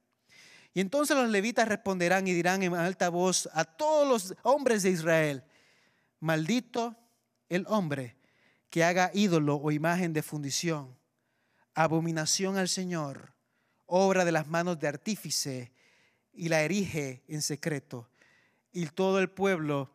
[0.75, 4.91] Y entonces los levitas responderán y dirán en alta voz a todos los hombres de
[4.91, 5.43] Israel,
[6.21, 6.97] maldito
[7.49, 8.17] el hombre
[8.71, 10.97] que haga ídolo o imagen de fundición,
[11.75, 13.33] abominación al Señor,
[13.87, 15.73] obra de las manos de artífice,
[16.33, 18.09] y la erige en secreto.
[18.71, 19.93] Y todo el pueblo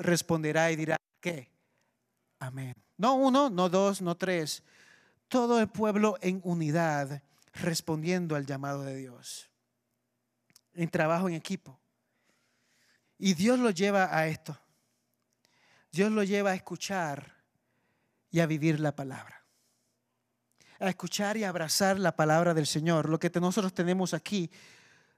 [0.00, 1.50] responderá y dirá, ¿qué?
[2.38, 2.85] Amén.
[2.98, 4.62] No uno, no dos, no tres.
[5.28, 7.22] Todo el pueblo en unidad
[7.52, 9.50] respondiendo al llamado de Dios.
[10.74, 11.78] En trabajo en equipo.
[13.18, 14.58] Y Dios lo lleva a esto.
[15.90, 17.34] Dios lo lleva a escuchar
[18.30, 19.44] y a vivir la palabra.
[20.78, 23.08] A escuchar y abrazar la palabra del Señor.
[23.08, 24.50] Lo que nosotros tenemos aquí,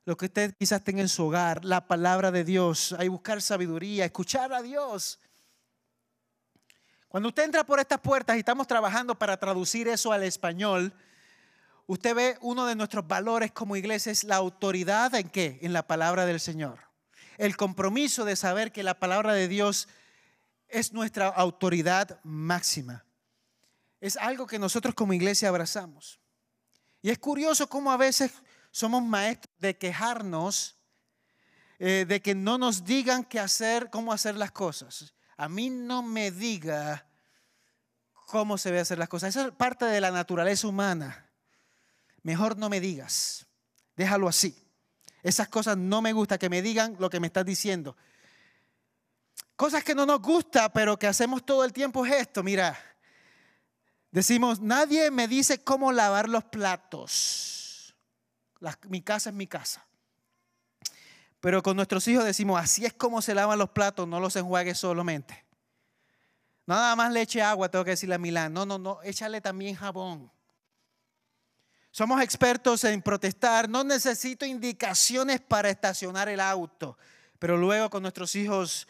[0.04, 2.94] lo que usted quizás tenga en su hogar, la palabra de Dios.
[2.96, 5.18] Hay buscar sabiduría, escuchar a Dios
[7.08, 10.92] cuando usted entra por estas puertas y estamos trabajando para traducir eso al español,
[11.86, 15.58] usted ve uno de nuestros valores como iglesia es la autoridad en qué?
[15.62, 16.80] En la palabra del Señor.
[17.38, 19.88] El compromiso de saber que la palabra de Dios
[20.68, 23.06] es nuestra autoridad máxima.
[24.00, 26.20] Es algo que nosotros como iglesia abrazamos.
[27.00, 28.32] Y es curioso cómo a veces
[28.70, 30.76] somos maestros de quejarnos
[31.78, 35.14] eh, de que no nos digan qué hacer, cómo hacer las cosas.
[35.38, 37.06] A mí no me diga
[38.26, 39.30] cómo se debe hacer las cosas.
[39.30, 41.30] Esa es parte de la naturaleza humana.
[42.22, 43.46] Mejor no me digas.
[43.96, 44.68] Déjalo así.
[45.22, 47.96] Esas cosas no me gusta que me digan lo que me estás diciendo.
[49.56, 52.42] Cosas que no nos gusta, pero que hacemos todo el tiempo es esto.
[52.42, 52.78] Mira,
[54.10, 57.96] decimos, nadie me dice cómo lavar los platos.
[58.88, 59.87] mi casa es mi casa.
[61.40, 64.78] Pero con nuestros hijos decimos, así es como se lavan los platos, no los enjuagues
[64.78, 65.44] solamente.
[66.66, 68.52] Nada más le eche agua, tengo que decirle a Milán.
[68.52, 70.30] No, no, no, échale también jabón.
[71.90, 73.68] Somos expertos en protestar.
[73.68, 76.98] No necesito indicaciones para estacionar el auto.
[77.38, 78.86] Pero luego con nuestros hijos,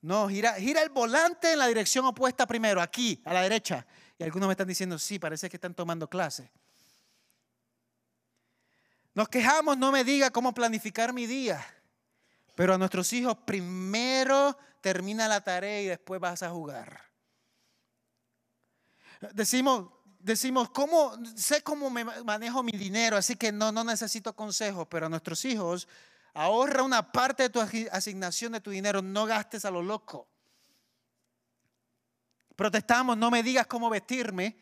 [0.00, 3.86] no, gira, gira el volante en la dirección opuesta primero, aquí, a la derecha.
[4.18, 6.50] Y algunos me están diciendo, sí, parece que están tomando clase.
[9.14, 11.64] Nos quejamos, no me diga cómo planificar mi día.
[12.54, 17.00] Pero a nuestros hijos primero termina la tarea y después vas a jugar.
[19.32, 19.88] Decimos,
[20.18, 25.06] decimos, ¿cómo, sé cómo me manejo mi dinero, así que no, no necesito consejos, pero
[25.06, 25.88] a nuestros hijos,
[26.32, 30.28] ahorra una parte de tu asignación de tu dinero, no gastes a lo loco.
[32.56, 34.56] Protestamos, no me digas cómo vestirme,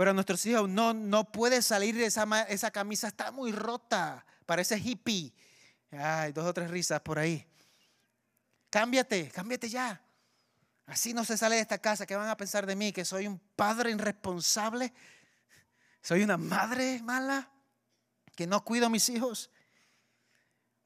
[0.00, 4.78] pero nuestros hijos, no, no puedes salir de esa, esa camisa, está muy rota, parece
[4.78, 5.30] hippie.
[5.90, 7.46] Ay, dos o tres risas por ahí.
[8.70, 10.02] Cámbiate, cámbiate ya.
[10.86, 12.06] Así no se sale de esta casa.
[12.06, 12.94] ¿Qué van a pensar de mí?
[12.94, 14.90] ¿Que soy un padre irresponsable?
[16.00, 17.50] ¿Soy una madre mala?
[18.34, 19.50] ¿Que no cuido a mis hijos?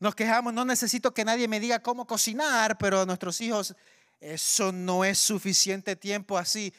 [0.01, 3.77] Nos quejamos, no necesito que nadie me diga cómo cocinar, pero a nuestros hijos
[4.19, 6.75] eso no es suficiente tiempo así.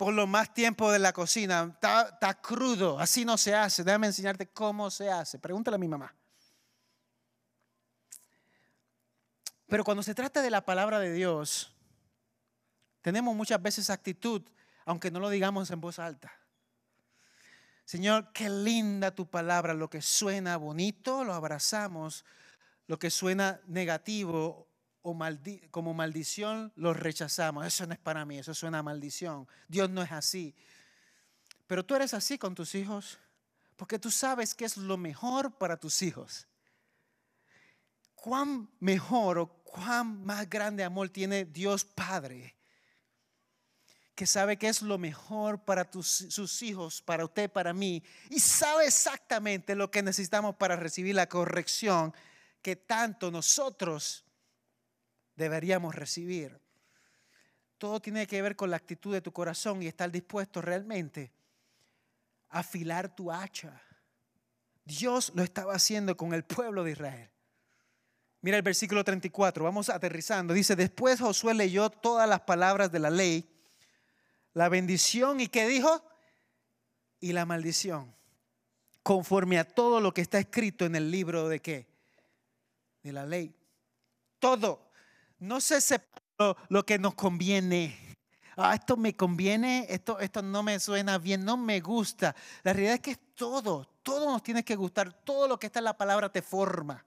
[0.00, 1.74] Por lo más tiempo de la cocina.
[1.74, 3.84] Está, crudo, así no se hace.
[3.84, 5.38] Déjame enseñarte cómo se hace.
[5.38, 6.14] Pregúntale a mi mamá.
[9.66, 11.76] Pero cuando se trata de la palabra de Dios,
[13.02, 14.40] tenemos muchas veces actitud,
[14.86, 16.32] aunque no lo digamos en voz alta.
[17.84, 19.74] Señor, qué linda tu palabra.
[19.74, 22.24] Lo que suena bonito lo abrazamos.
[22.86, 24.69] Lo que suena negativo
[25.02, 25.16] o
[25.70, 27.66] como maldición lo rechazamos.
[27.66, 29.48] Eso no es para mí, eso suena a maldición.
[29.68, 30.54] Dios no es así.
[31.66, 33.18] Pero tú eres así con tus hijos
[33.76, 36.46] porque tú sabes que es lo mejor para tus hijos.
[38.14, 42.56] ¿Cuán mejor o cuán más grande amor tiene Dios Padre,
[44.14, 48.84] que sabe que es lo mejor para sus hijos, para usted, para mí, y sabe
[48.84, 52.12] exactamente lo que necesitamos para recibir la corrección
[52.60, 54.26] que tanto nosotros
[55.36, 56.60] deberíamos recibir.
[57.78, 61.32] Todo tiene que ver con la actitud de tu corazón y estar dispuesto realmente
[62.50, 63.82] a afilar tu hacha.
[64.84, 67.30] Dios lo estaba haciendo con el pueblo de Israel.
[68.42, 70.54] Mira el versículo 34, vamos aterrizando.
[70.54, 73.48] Dice, después Josué leyó todas las palabras de la ley,
[74.54, 76.02] la bendición y qué dijo?
[77.20, 78.14] Y la maldición,
[79.02, 81.86] conforme a todo lo que está escrito en el libro de qué?
[83.02, 83.54] De la ley.
[84.38, 84.89] Todo.
[85.40, 88.16] No se separó lo que nos conviene.
[88.56, 92.36] Ah, esto me conviene, esto, esto no me suena bien, no me gusta.
[92.62, 95.78] La realidad es que es todo, todo nos tiene que gustar, todo lo que está
[95.78, 97.04] en la palabra te forma.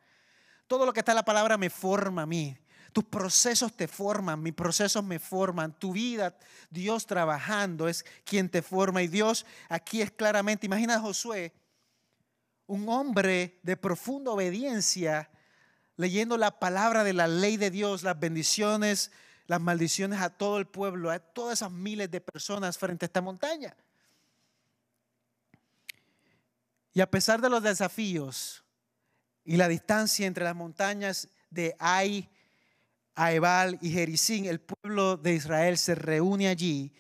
[0.67, 2.57] Todo lo que está en la palabra me forma a mí.
[2.91, 5.77] Tus procesos te forman, mis procesos me forman.
[5.77, 6.35] Tu vida,
[6.69, 9.01] Dios trabajando es quien te forma.
[9.03, 11.53] Y Dios aquí es claramente, imagina a Josué,
[12.65, 15.29] un hombre de profunda obediencia,
[15.97, 19.11] leyendo la palabra de la ley de Dios, las bendiciones,
[19.47, 23.21] las maldiciones a todo el pueblo, a todas esas miles de personas frente a esta
[23.21, 23.75] montaña.
[26.93, 28.63] Y a pesar de los desafíos,
[29.45, 32.29] y la distancia entre las montañas de Ai,
[33.15, 36.93] Aebal y Jericín, el pueblo de Israel se reúne allí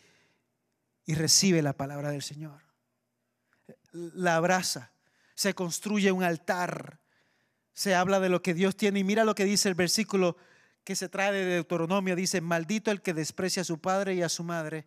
[1.05, 2.61] y recibe la palabra del Señor.
[3.91, 4.91] La abraza,
[5.35, 6.99] se construye un altar,
[7.73, 10.37] se habla de lo que Dios tiene y mira lo que dice el versículo
[10.83, 14.29] que se trae de Deuteronomio, dice, maldito el que desprecia a su padre y a
[14.29, 14.85] su madre.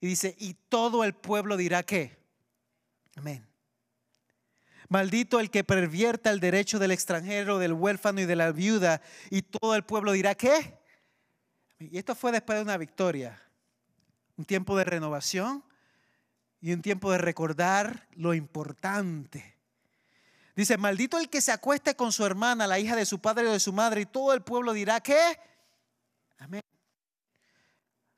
[0.00, 2.16] Y dice, y todo el pueblo dirá que,
[3.16, 3.46] amén.
[4.88, 9.02] Maldito el que pervierta el derecho del extranjero, del huérfano y de la viuda.
[9.30, 10.78] Y todo el pueblo dirá, ¿qué?
[11.78, 13.42] Y esto fue después de una victoria,
[14.36, 15.64] un tiempo de renovación
[16.60, 19.55] y un tiempo de recordar lo importante.
[20.56, 23.52] Dice, maldito el que se acueste con su hermana, la hija de su padre o
[23.52, 25.38] de su madre, y todo el pueblo dirá que,
[26.38, 26.62] amén.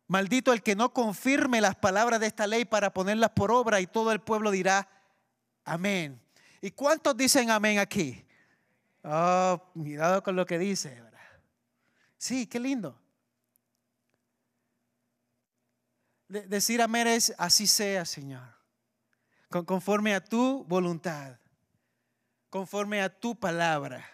[0.06, 3.88] Maldito el que no confirme las palabras de esta ley para ponerlas por obra, y
[3.88, 4.88] todo el pueblo dirá,
[5.64, 6.22] amén.
[6.62, 8.24] ¿Y cuántos dicen amén aquí?
[9.02, 11.02] Oh, cuidado con lo que dice.
[12.16, 13.00] Sí, qué lindo.
[16.28, 18.54] decir amén es así sea, Señor.
[19.48, 21.36] conforme a tu voluntad,
[22.50, 24.08] conforme a tu palabra,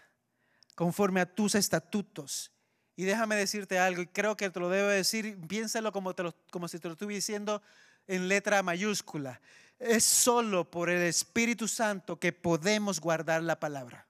[0.75, 2.51] conforme a tus estatutos.
[2.97, 6.15] Y déjame decirte algo, y creo que te lo debo decir, piénsalo como,
[6.51, 7.63] como si te lo estuviera diciendo
[8.07, 9.41] en letra mayúscula.
[9.79, 14.07] Es solo por el Espíritu Santo que podemos guardar la palabra.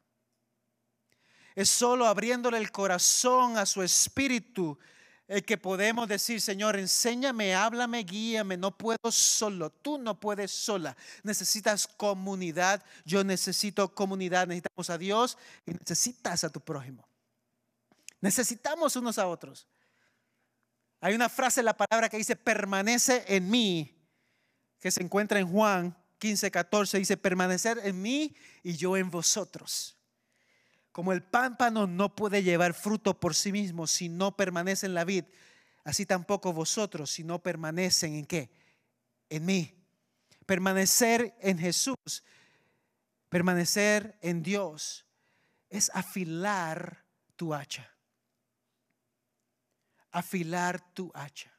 [1.55, 4.79] Es solo abriéndole el corazón a su Espíritu
[5.27, 10.97] el que podemos decir, Señor, enséñame, háblame, guíame, no puedo solo, tú no puedes sola,
[11.23, 17.09] necesitas comunidad, yo necesito comunidad, necesitamos a Dios y necesitas a tu prójimo.
[18.21, 19.67] Necesitamos unos a otros.
[21.01, 23.95] Hay una frase en la palabra que dice, permanece en mí,
[24.81, 29.99] que se encuentra en Juan 15, 14, dice, permanecer en mí y yo en vosotros.
[30.95, 35.03] Como el pámpano no puede llevar fruto por sí mismo si no permanece en la
[35.03, 35.25] vid,
[35.83, 38.53] así tampoco vosotros si no permanecen en qué?
[39.29, 39.75] En mí.
[40.47, 42.23] Permanecer en Jesús,
[43.29, 45.05] permanecer en Dios,
[45.69, 47.91] es afilar tu hacha.
[50.13, 51.54] Afilar tu hacha.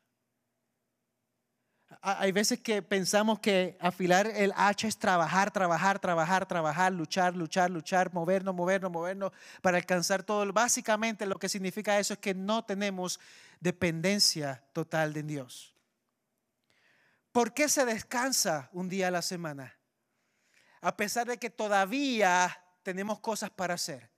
[2.01, 7.69] Hay veces que pensamos que afilar el hacha es trabajar, trabajar, trabajar, trabajar, luchar, luchar,
[7.69, 9.31] luchar, movernos, movernos, movernos
[9.61, 10.51] para alcanzar todo.
[10.51, 13.19] Básicamente lo que significa eso es que no tenemos
[13.59, 15.73] dependencia total de Dios.
[17.31, 19.75] ¿Por qué se descansa un día a la semana?
[20.81, 24.09] A pesar de que todavía tenemos cosas para hacer.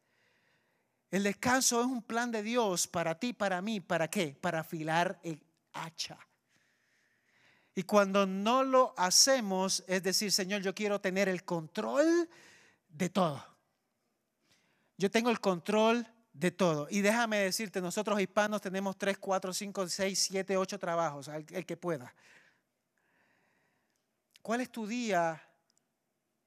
[1.09, 3.79] El descanso es un plan de Dios para ti, para mí.
[3.79, 4.37] ¿Para qué?
[4.39, 5.41] Para afilar el
[5.73, 6.17] hacha.
[7.77, 12.27] Y cuando no lo hacemos, es decir, Señor, yo quiero tener el control
[12.89, 13.45] de todo.
[14.97, 16.87] Yo tengo el control de todo.
[16.89, 21.77] Y déjame decirte, nosotros hispanos tenemos 3, 4, 5, 6, 7, 8 trabajos, el, que
[21.77, 22.11] pueda.
[24.41, 25.39] ¿Cuál es tu día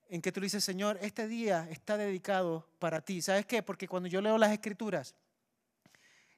[0.08, 3.22] en que tú dices, Señor, este día está dedicado para ti?
[3.22, 3.62] ¿Sabes qué?
[3.62, 5.14] Porque cuando yo leo las escrituras,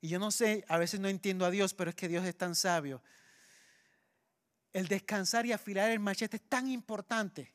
[0.02, 2.36] y yo no sé, a veces no entiendo a Dios, pero es que Dios es
[2.36, 3.00] tan sabio
[4.72, 7.52] el descansar y afilar el machete es tan importante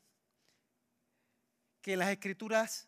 [1.82, 2.88] que las escrituras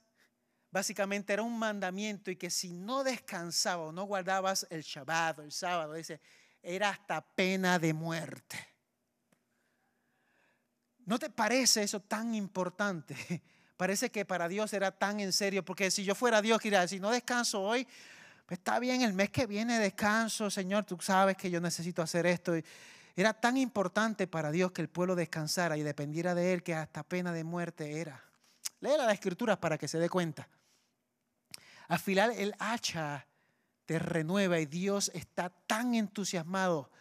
[0.72, 5.52] básicamente era un mandamiento y que si no descansaba o no guardabas el Shabbat el
[5.52, 6.22] sábado, dice,
[6.62, 8.58] era hasta pena de muerte.
[11.06, 13.16] ¿No te parece eso tan importante?
[13.78, 17.00] Parece que para Dios era tan en serio, porque si yo fuera Dios, diría, si
[17.00, 17.88] no descanso hoy,
[18.46, 22.26] pues está bien, el mes que viene descanso, Señor, tú sabes que yo necesito hacer
[22.26, 22.54] esto.
[23.20, 27.04] Era tan importante para Dios que el pueblo descansara y dependiera de él que hasta
[27.04, 28.24] pena de muerte era.
[28.80, 30.48] Lea las escrituras para que se dé cuenta.
[31.90, 33.28] Afilar el hacha
[33.86, 36.92] te renueva y Dios está tan entusiasmado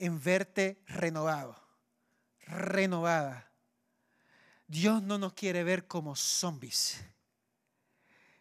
[0.00, 1.56] en verte renovado,
[2.48, 3.48] renovada.
[4.66, 7.04] Dios no nos quiere ver como zombies.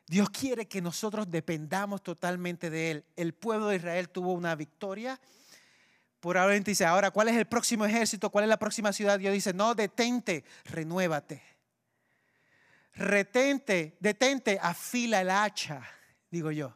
[0.08, 3.06] Dios quiere que nosotros dependamos totalmente de Él.
[3.16, 5.22] El pueblo de Israel tuvo una victoria
[6.64, 8.32] Dice, ahora, ¿cuál es el próximo ejército?
[8.32, 9.20] ¿Cuál es la próxima ciudad?
[9.20, 11.44] Dios dice, no, detente, renuévate.
[12.96, 15.88] Retente, detente, afila el hacha,
[16.32, 16.76] digo yo.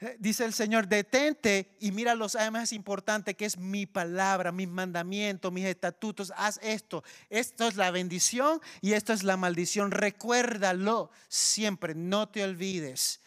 [0.00, 4.68] Eh, dice el Señor, detente y mira los más importantes que es mi palabra, mis
[4.68, 6.32] mandamientos, mis estatutos.
[6.36, 7.02] Haz esto.
[7.28, 9.90] Esto es la bendición y esto es la maldición.
[9.90, 13.20] Recuérdalo siempre, no te olvides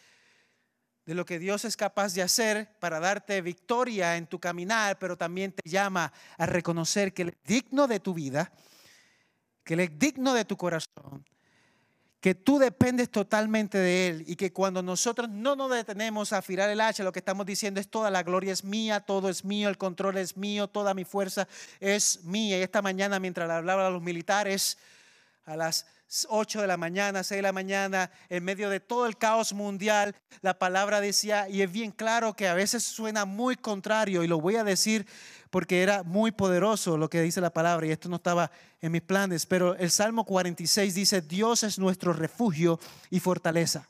[1.06, 5.16] de lo que Dios es capaz de hacer para darte victoria en tu caminar, pero
[5.16, 8.52] también te llama a reconocer que Él es digno de tu vida,
[9.64, 11.24] que Él es digno de tu corazón,
[12.20, 16.70] que tú dependes totalmente de Él y que cuando nosotros no nos detenemos a afilar
[16.70, 19.68] el hacha, lo que estamos diciendo es toda la gloria es mía, todo es mío,
[19.68, 21.46] el control es mío, toda mi fuerza
[21.80, 22.58] es mía.
[22.58, 24.78] Y esta mañana, mientras hablaba a los militares,
[25.44, 25.86] a las
[26.28, 30.14] 8 de la mañana, 6 de la mañana, en medio de todo el caos mundial,
[30.42, 34.40] la palabra decía, y es bien claro que a veces suena muy contrario, y lo
[34.40, 35.06] voy a decir
[35.50, 38.50] porque era muy poderoso lo que dice la palabra, y esto no estaba
[38.80, 42.78] en mis planes, pero el Salmo 46 dice, Dios es nuestro refugio
[43.10, 43.88] y fortaleza,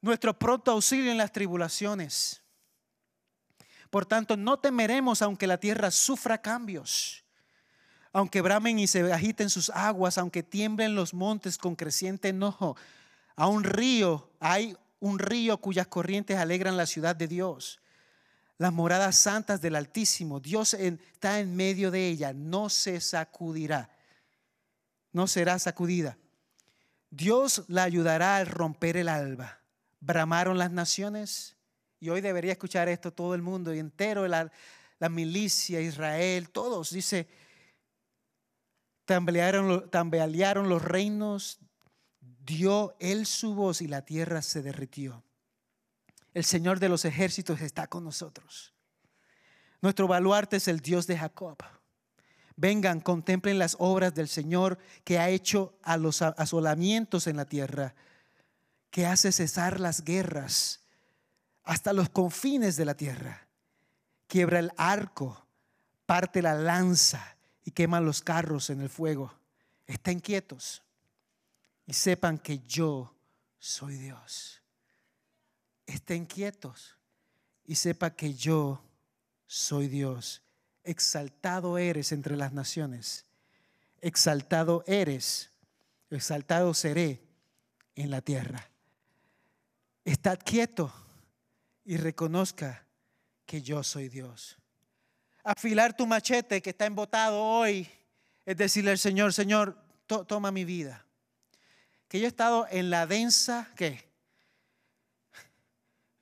[0.00, 2.42] nuestro pronto auxilio en las tribulaciones.
[3.90, 7.25] Por tanto, no temeremos aunque la tierra sufra cambios
[8.16, 12.74] aunque bramen y se agiten sus aguas, aunque tiemblen los montes con creciente enojo,
[13.36, 17.78] a un río, hay un río cuyas corrientes alegran la ciudad de Dios,
[18.56, 20.40] las moradas santas del Altísimo.
[20.40, 23.90] Dios está en medio de ella, no se sacudirá,
[25.12, 26.16] no será sacudida.
[27.10, 29.58] Dios la ayudará al romper el alba.
[30.00, 31.54] Bramaron las naciones
[32.00, 34.50] y hoy debería escuchar esto todo el mundo y entero, la,
[35.00, 36.92] la milicia, Israel, todos.
[36.92, 37.28] Dice,
[39.06, 41.60] tambalearon, tambalearon los reinos,
[42.20, 45.24] dio él su voz y la tierra se derritió.
[46.34, 48.74] El Señor de los ejércitos está con nosotros.
[49.80, 51.56] Nuestro baluarte es el Dios de Jacob.
[52.56, 57.94] Vengan, contemplen las obras del Señor que ha hecho a los asolamientos en la tierra,
[58.90, 60.80] que hace cesar las guerras
[61.62, 63.48] hasta los confines de la tierra.
[64.26, 65.46] Quiebra el arco,
[66.06, 67.35] parte la lanza
[67.66, 69.34] y quema los carros en el fuego.
[69.88, 70.82] Estén quietos
[71.84, 73.12] y sepan que yo
[73.58, 74.62] soy Dios.
[75.84, 76.96] Estén quietos
[77.64, 78.80] y sepa que yo
[79.48, 80.42] soy Dios.
[80.84, 83.24] Exaltado eres entre las naciones.
[84.00, 85.50] Exaltado eres.
[86.08, 87.20] Exaltado seré
[87.96, 88.70] en la tierra.
[90.04, 90.92] Estad quieto
[91.84, 92.86] y reconozca
[93.44, 94.56] que yo soy Dios.
[95.46, 97.88] Afilar tu machete que está embotado hoy
[98.44, 101.06] es decirle al Señor, Señor, toma mi vida
[102.08, 104.06] que yo he estado en la densa, ¿qué?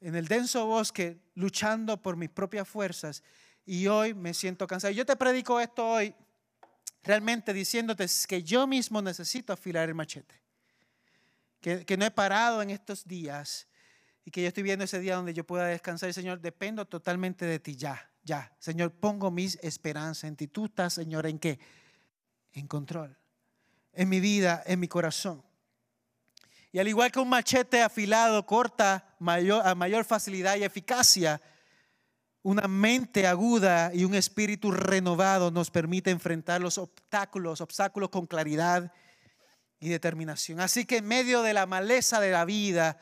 [0.01, 3.23] En el denso bosque luchando por mis propias fuerzas
[3.65, 4.93] y hoy me siento cansado.
[4.93, 6.15] Yo te predico esto hoy
[7.03, 10.43] realmente diciéndote que yo mismo necesito afilar el machete.
[11.61, 13.67] Que, que no he parado en estos días
[14.25, 16.13] y que yo estoy viendo ese día donde yo pueda descansar.
[16.13, 18.53] Señor, dependo totalmente de ti ya, ya.
[18.59, 20.49] Señor, pongo mis esperanzas en ti.
[20.49, 21.59] Tú estás, Señor, ¿en qué?
[22.53, 23.17] En control.
[23.93, 25.45] En mi vida, en mi corazón.
[26.73, 31.41] Y al igual que un machete afilado corta mayor, a mayor facilidad y eficacia,
[32.43, 38.93] una mente aguda y un espíritu renovado nos permite enfrentar los obstáculos, obstáculos con claridad
[39.81, 40.61] y determinación.
[40.61, 42.99] Así que en medio de la maleza de la vida,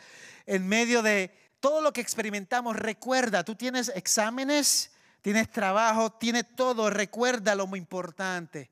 [0.47, 4.93] en medio de todo lo que experimentamos, recuerda, tú tienes exámenes,
[5.23, 8.71] tienes trabajo, tienes todo, recuerda lo muy importante.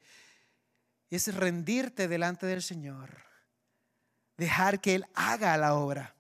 [1.09, 3.31] Es rendirte delante del Señor
[4.37, 6.17] dejar que Él haga la obra.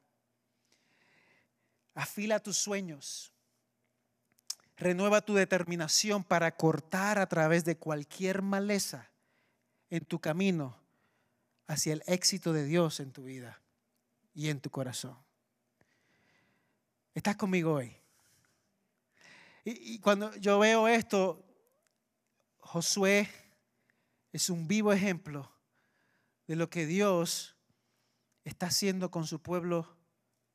[1.94, 3.32] Afila tus sueños.
[4.76, 9.10] Renueva tu determinación para cortar a través de cualquier maleza
[9.90, 10.78] en tu camino
[11.66, 13.60] hacia el éxito de Dios en tu vida
[14.34, 15.16] y en tu corazón.
[17.14, 17.94] ¿Estás conmigo hoy?
[19.78, 21.44] Y, cuando yo veo esto,
[22.58, 23.28] Josué
[24.32, 25.50] es un vivo ejemplo
[26.46, 27.56] de lo que Dios
[28.44, 29.96] está haciendo con su pueblo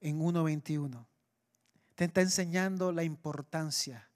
[0.01, 1.05] en 1.21.
[1.95, 4.09] Te está enseñando la importancia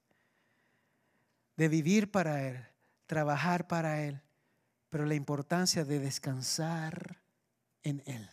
[1.55, 2.65] de vivir para Él,
[3.05, 4.21] trabajar para Él,
[4.89, 7.21] pero la importancia de descansar
[7.83, 8.29] en Él,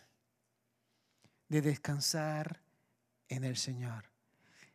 [1.47, 2.61] de descansar
[3.29, 4.16] en el Señor.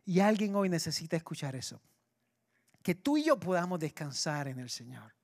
[0.05, 1.81] Y alguien hoy necesita escuchar eso,
[2.83, 5.15] que tú y yo podamos descansar en el Señor.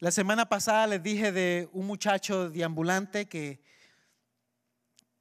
[0.00, 3.62] La semana pasada les dije de un muchacho deambulante que,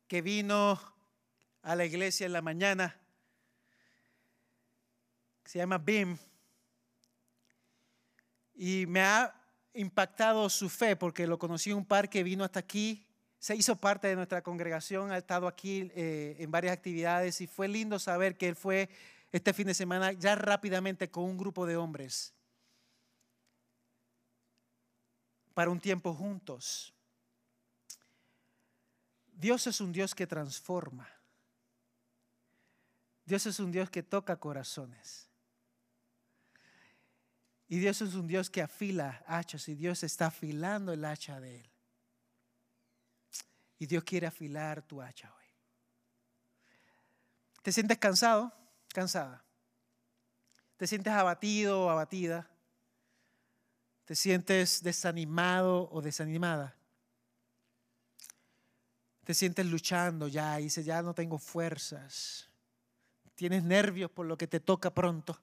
[0.07, 0.79] que vino
[1.61, 2.97] a la iglesia en la mañana.
[5.43, 6.17] Se llama Bim.
[8.55, 9.35] Y me ha
[9.73, 13.05] impactado su fe porque lo conocí en un par que vino hasta aquí.
[13.39, 17.67] Se hizo parte de nuestra congregación, ha estado aquí eh, en varias actividades y fue
[17.67, 18.89] lindo saber que él fue
[19.31, 22.33] este fin de semana ya rápidamente con un grupo de hombres
[25.59, 26.93] para un tiempo juntos.
[29.33, 31.09] Dios es un Dios que transforma.
[33.25, 35.29] Dios es un Dios que toca corazones.
[37.67, 41.59] Y Dios es un Dios que afila hachas y Dios está afilando el hacha de
[41.59, 41.69] Él.
[43.79, 45.45] Y Dios quiere afilar tu hacha hoy.
[47.63, 48.53] ¿Te sientes cansado?
[48.93, 49.43] Cansada.
[50.77, 52.49] ¿Te sientes abatido o abatida?
[54.05, 56.75] ¿Te sientes desanimado o desanimada?
[59.23, 62.49] ¿Te sientes luchando ya y dices, ya no tengo fuerzas?
[63.35, 65.39] ¿Tienes nervios por lo que te toca pronto?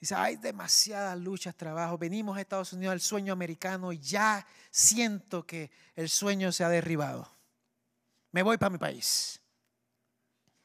[0.00, 1.98] Dice, hay demasiadas luchas, trabajo.
[1.98, 6.68] Venimos a Estados Unidos al sueño americano y ya siento que el sueño se ha
[6.68, 7.28] derribado.
[8.30, 9.40] Me voy para mi país.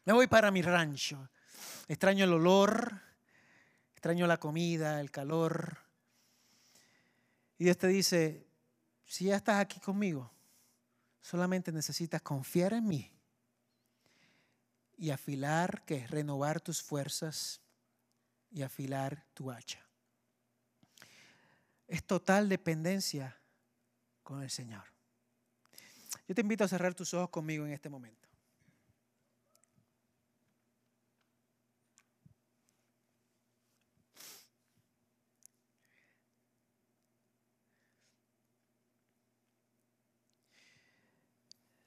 [0.06, 1.30] Me voy para mi rancho.
[1.88, 3.02] Extraño el olor,
[3.94, 5.80] extraño la comida, el calor.
[7.58, 8.46] Y Dios te dice,
[9.06, 10.32] si ya estás aquí conmigo,
[11.22, 13.12] solamente necesitas confiar en mí
[14.98, 17.63] y afilar, que renovar tus fuerzas
[18.54, 19.84] y afilar tu hacha.
[21.88, 23.38] Es total dependencia
[24.22, 24.84] con el Señor.
[26.28, 28.30] Yo te invito a cerrar tus ojos conmigo en este momento.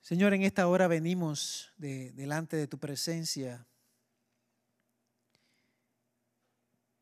[0.00, 3.66] Señor, en esta hora venimos de, delante de tu presencia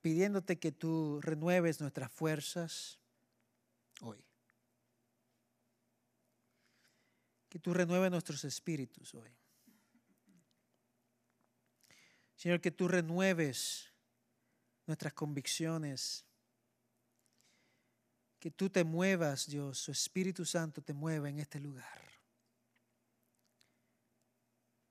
[0.05, 3.01] pidiéndote que tú renueves nuestras fuerzas
[4.03, 4.23] hoy.
[7.49, 9.35] Que tú renueves nuestros espíritus hoy.
[12.37, 13.95] Señor, que tú renueves
[14.85, 16.27] nuestras convicciones.
[18.39, 22.03] Que tú te muevas, Dios, su Espíritu Santo te mueva en este lugar.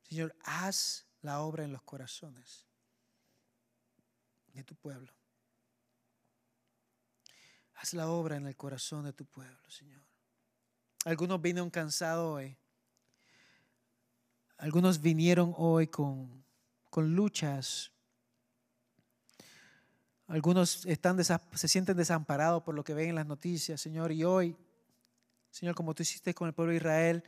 [0.10, 2.73] Señor, haz la obra en los corazones
[4.54, 5.12] de tu pueblo.
[7.76, 10.02] Haz la obra en el corazón de tu pueblo, Señor.
[11.06, 12.58] Algunos vinieron cansados hoy.
[14.58, 16.46] Algunos vinieron hoy con,
[16.90, 17.92] con luchas.
[20.28, 24.12] Algunos están se sienten desamparados por lo que ven en las noticias, Señor.
[24.12, 24.56] Y hoy,
[25.52, 27.24] Señor, como tú hiciste con el pueblo de Israel,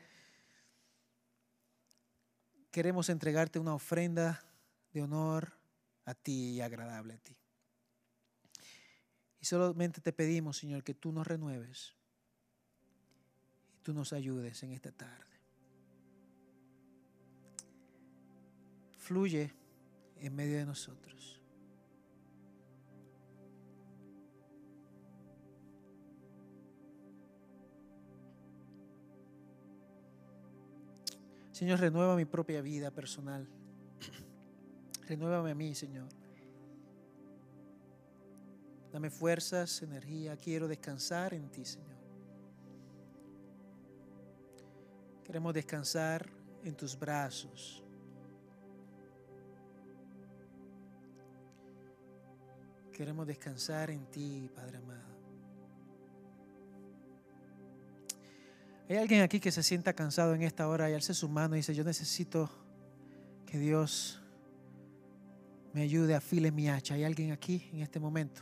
[2.72, 4.42] queremos entregarte una ofrenda
[4.94, 5.65] de honor
[6.06, 7.36] a ti y agradable a ti.
[9.40, 11.94] Y solamente te pedimos, Señor, que tú nos renueves
[13.76, 15.24] y tú nos ayudes en esta tarde.
[18.98, 19.54] Fluye
[20.18, 21.42] en medio de nosotros.
[31.52, 33.48] Señor, renueva mi propia vida personal.
[35.08, 36.08] Renuévame a mí, Señor.
[38.92, 40.38] Dame fuerzas, energía.
[40.38, 41.96] Quiero descansar en ti, Señor.
[45.26, 46.30] Queremos descansar
[46.64, 47.84] en tus brazos.
[52.94, 55.16] Queremos descansar en ti, Padre amado.
[58.88, 61.60] Hay alguien aquí que se sienta cansado en esta hora y alce su mano y
[61.60, 62.50] dice, yo necesito
[63.46, 64.22] que Dios
[65.76, 66.94] me ayude, a afile mi hacha.
[66.94, 68.42] Hay alguien aquí en este momento.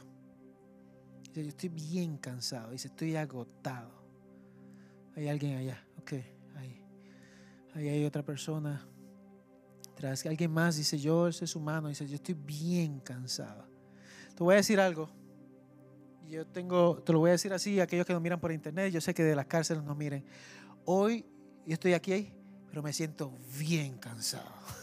[1.29, 2.69] Dice, yo estoy bien cansado.
[2.69, 3.89] Dice, estoy agotado.
[5.15, 5.83] Hay alguien allá.
[5.97, 6.13] Ok,
[6.55, 6.79] ahí.
[7.73, 8.87] Ahí hay otra persona.
[9.95, 11.87] Tras alguien más dice, yo, ese es humano.
[11.87, 13.65] Dice, yo estoy bien cansado.
[14.35, 15.09] Te voy a decir algo.
[16.29, 19.01] Yo tengo, te lo voy a decir así, aquellos que nos miran por internet, yo
[19.01, 20.23] sé que de las cárceles nos miren.
[20.85, 21.25] Hoy
[21.65, 22.31] yo estoy aquí,
[22.69, 24.53] pero me siento bien cansado.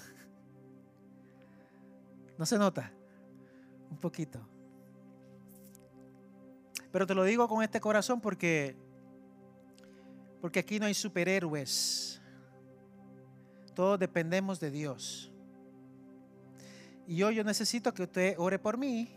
[2.41, 2.91] ¿No se nota?
[3.91, 4.41] Un poquito.
[6.91, 8.75] Pero te lo digo con este corazón porque
[10.41, 12.19] porque aquí no hay superhéroes.
[13.75, 15.31] Todos dependemos de Dios.
[17.07, 19.11] Y yo necesito que usted ore por mí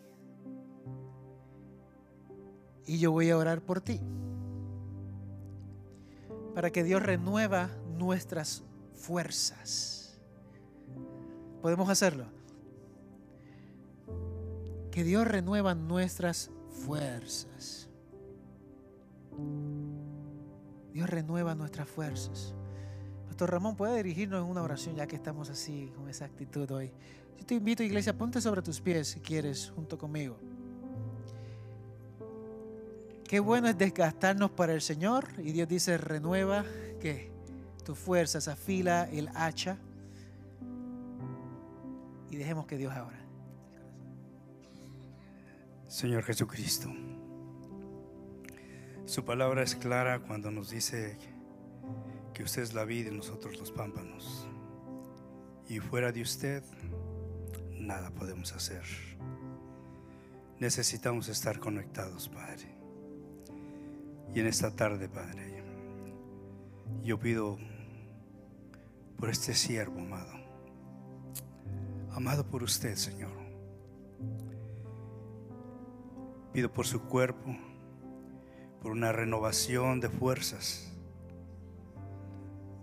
[2.86, 4.02] y yo voy a orar por ti.
[6.54, 8.64] Para que Dios renueva nuestras
[8.94, 10.20] fuerzas.
[11.62, 12.43] ¿Podemos hacerlo?
[14.94, 16.52] Que Dios renueva nuestras
[16.86, 17.90] fuerzas.
[20.94, 22.54] Dios renueva nuestras fuerzas.
[23.26, 26.92] Pastor Ramón, ¿puede dirigirnos en una oración ya que estamos así, con esa actitud hoy?
[27.40, 30.38] Yo te invito, iglesia, ponte sobre tus pies si quieres, junto conmigo.
[33.28, 35.26] Qué bueno es desgastarnos para el Señor.
[35.40, 36.66] Y Dios dice, renueva
[37.02, 37.32] que
[37.84, 39.80] tus fuerzas, afila el hacha.
[42.30, 43.23] Y dejemos que Dios ahora.
[45.94, 46.92] Señor Jesucristo,
[49.06, 51.20] su palabra es clara cuando nos dice
[52.34, 54.48] que usted es la vida y nosotros los pámpanos.
[55.70, 56.64] Y fuera de usted,
[57.74, 58.82] nada podemos hacer.
[60.60, 62.76] Necesitamos estar conectados, Padre.
[64.34, 65.64] Y en esta tarde, Padre,
[67.04, 67.60] yo pido
[69.20, 70.34] por este siervo, amado,
[72.14, 73.43] amado por usted, Señor.
[76.54, 77.58] Pido por su cuerpo,
[78.80, 80.94] por una renovación de fuerzas,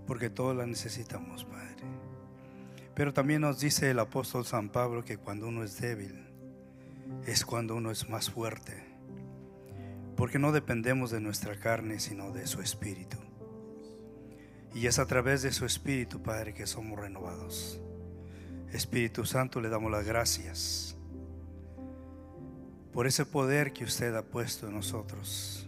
[0.09, 1.77] porque todos la necesitamos, Padre.
[2.97, 6.27] Pero también nos dice el apóstol San Pablo que cuando uno es débil,
[7.27, 8.85] es cuando uno es más fuerte,
[10.17, 13.19] porque no dependemos de nuestra carne, sino de su espíritu.
[14.75, 17.81] Y es a través de su espíritu, Padre, que somos renovados.
[18.73, 20.97] Espíritu Santo, le damos las gracias
[22.93, 25.67] por ese poder que usted ha puesto en nosotros.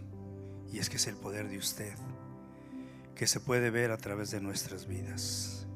[0.71, 1.93] Y es que es el poder de usted,
[3.15, 5.67] que se puede ver a través de nuestras vidas.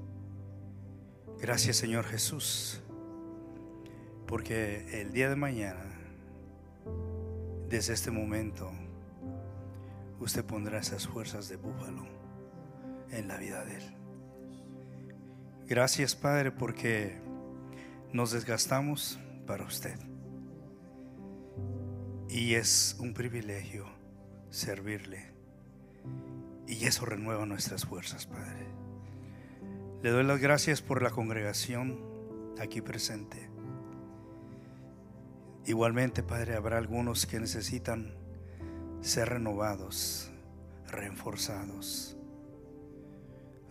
[1.40, 2.82] Gracias Señor Jesús,
[4.26, 5.86] porque el día de mañana,
[7.70, 8.72] desde este momento,
[10.20, 12.08] usted pondrá esas fuerzas de búfalo
[13.12, 13.84] en la vida de Él.
[15.68, 17.22] Gracias Padre porque
[18.12, 20.17] nos desgastamos para usted.
[22.30, 23.86] Y es un privilegio
[24.50, 25.32] servirle.
[26.68, 28.68] Y eso renueva nuestras fuerzas, Padre.
[30.04, 32.00] Le doy las gracias por la congregación
[32.60, 33.50] aquí presente.
[35.66, 38.14] Igualmente, Padre, habrá algunos que necesitan
[39.02, 40.32] ser renovados,
[40.88, 42.18] reforzados.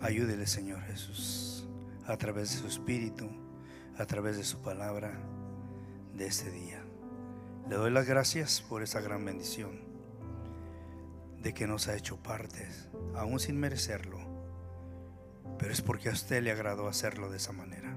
[0.00, 1.66] Ayúdele, Señor Jesús,
[2.06, 3.28] a través de su Espíritu,
[3.98, 5.18] a través de su palabra
[6.14, 6.75] de este día.
[7.68, 9.80] Le doy las gracias por esa gran bendición
[11.42, 12.68] de que nos ha hecho parte,
[13.16, 14.20] aún sin merecerlo,
[15.58, 17.96] pero es porque a usted le agradó hacerlo de esa manera.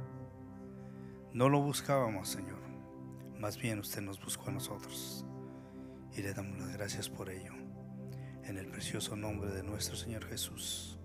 [1.33, 2.59] No lo buscábamos, Señor,
[3.37, 5.23] más bien usted nos buscó a nosotros
[6.15, 7.53] y le damos las gracias por ello.
[8.43, 10.99] En el precioso nombre de nuestro Señor Jesús.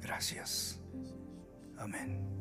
[0.00, 0.80] Gracias.
[1.78, 2.35] Amén.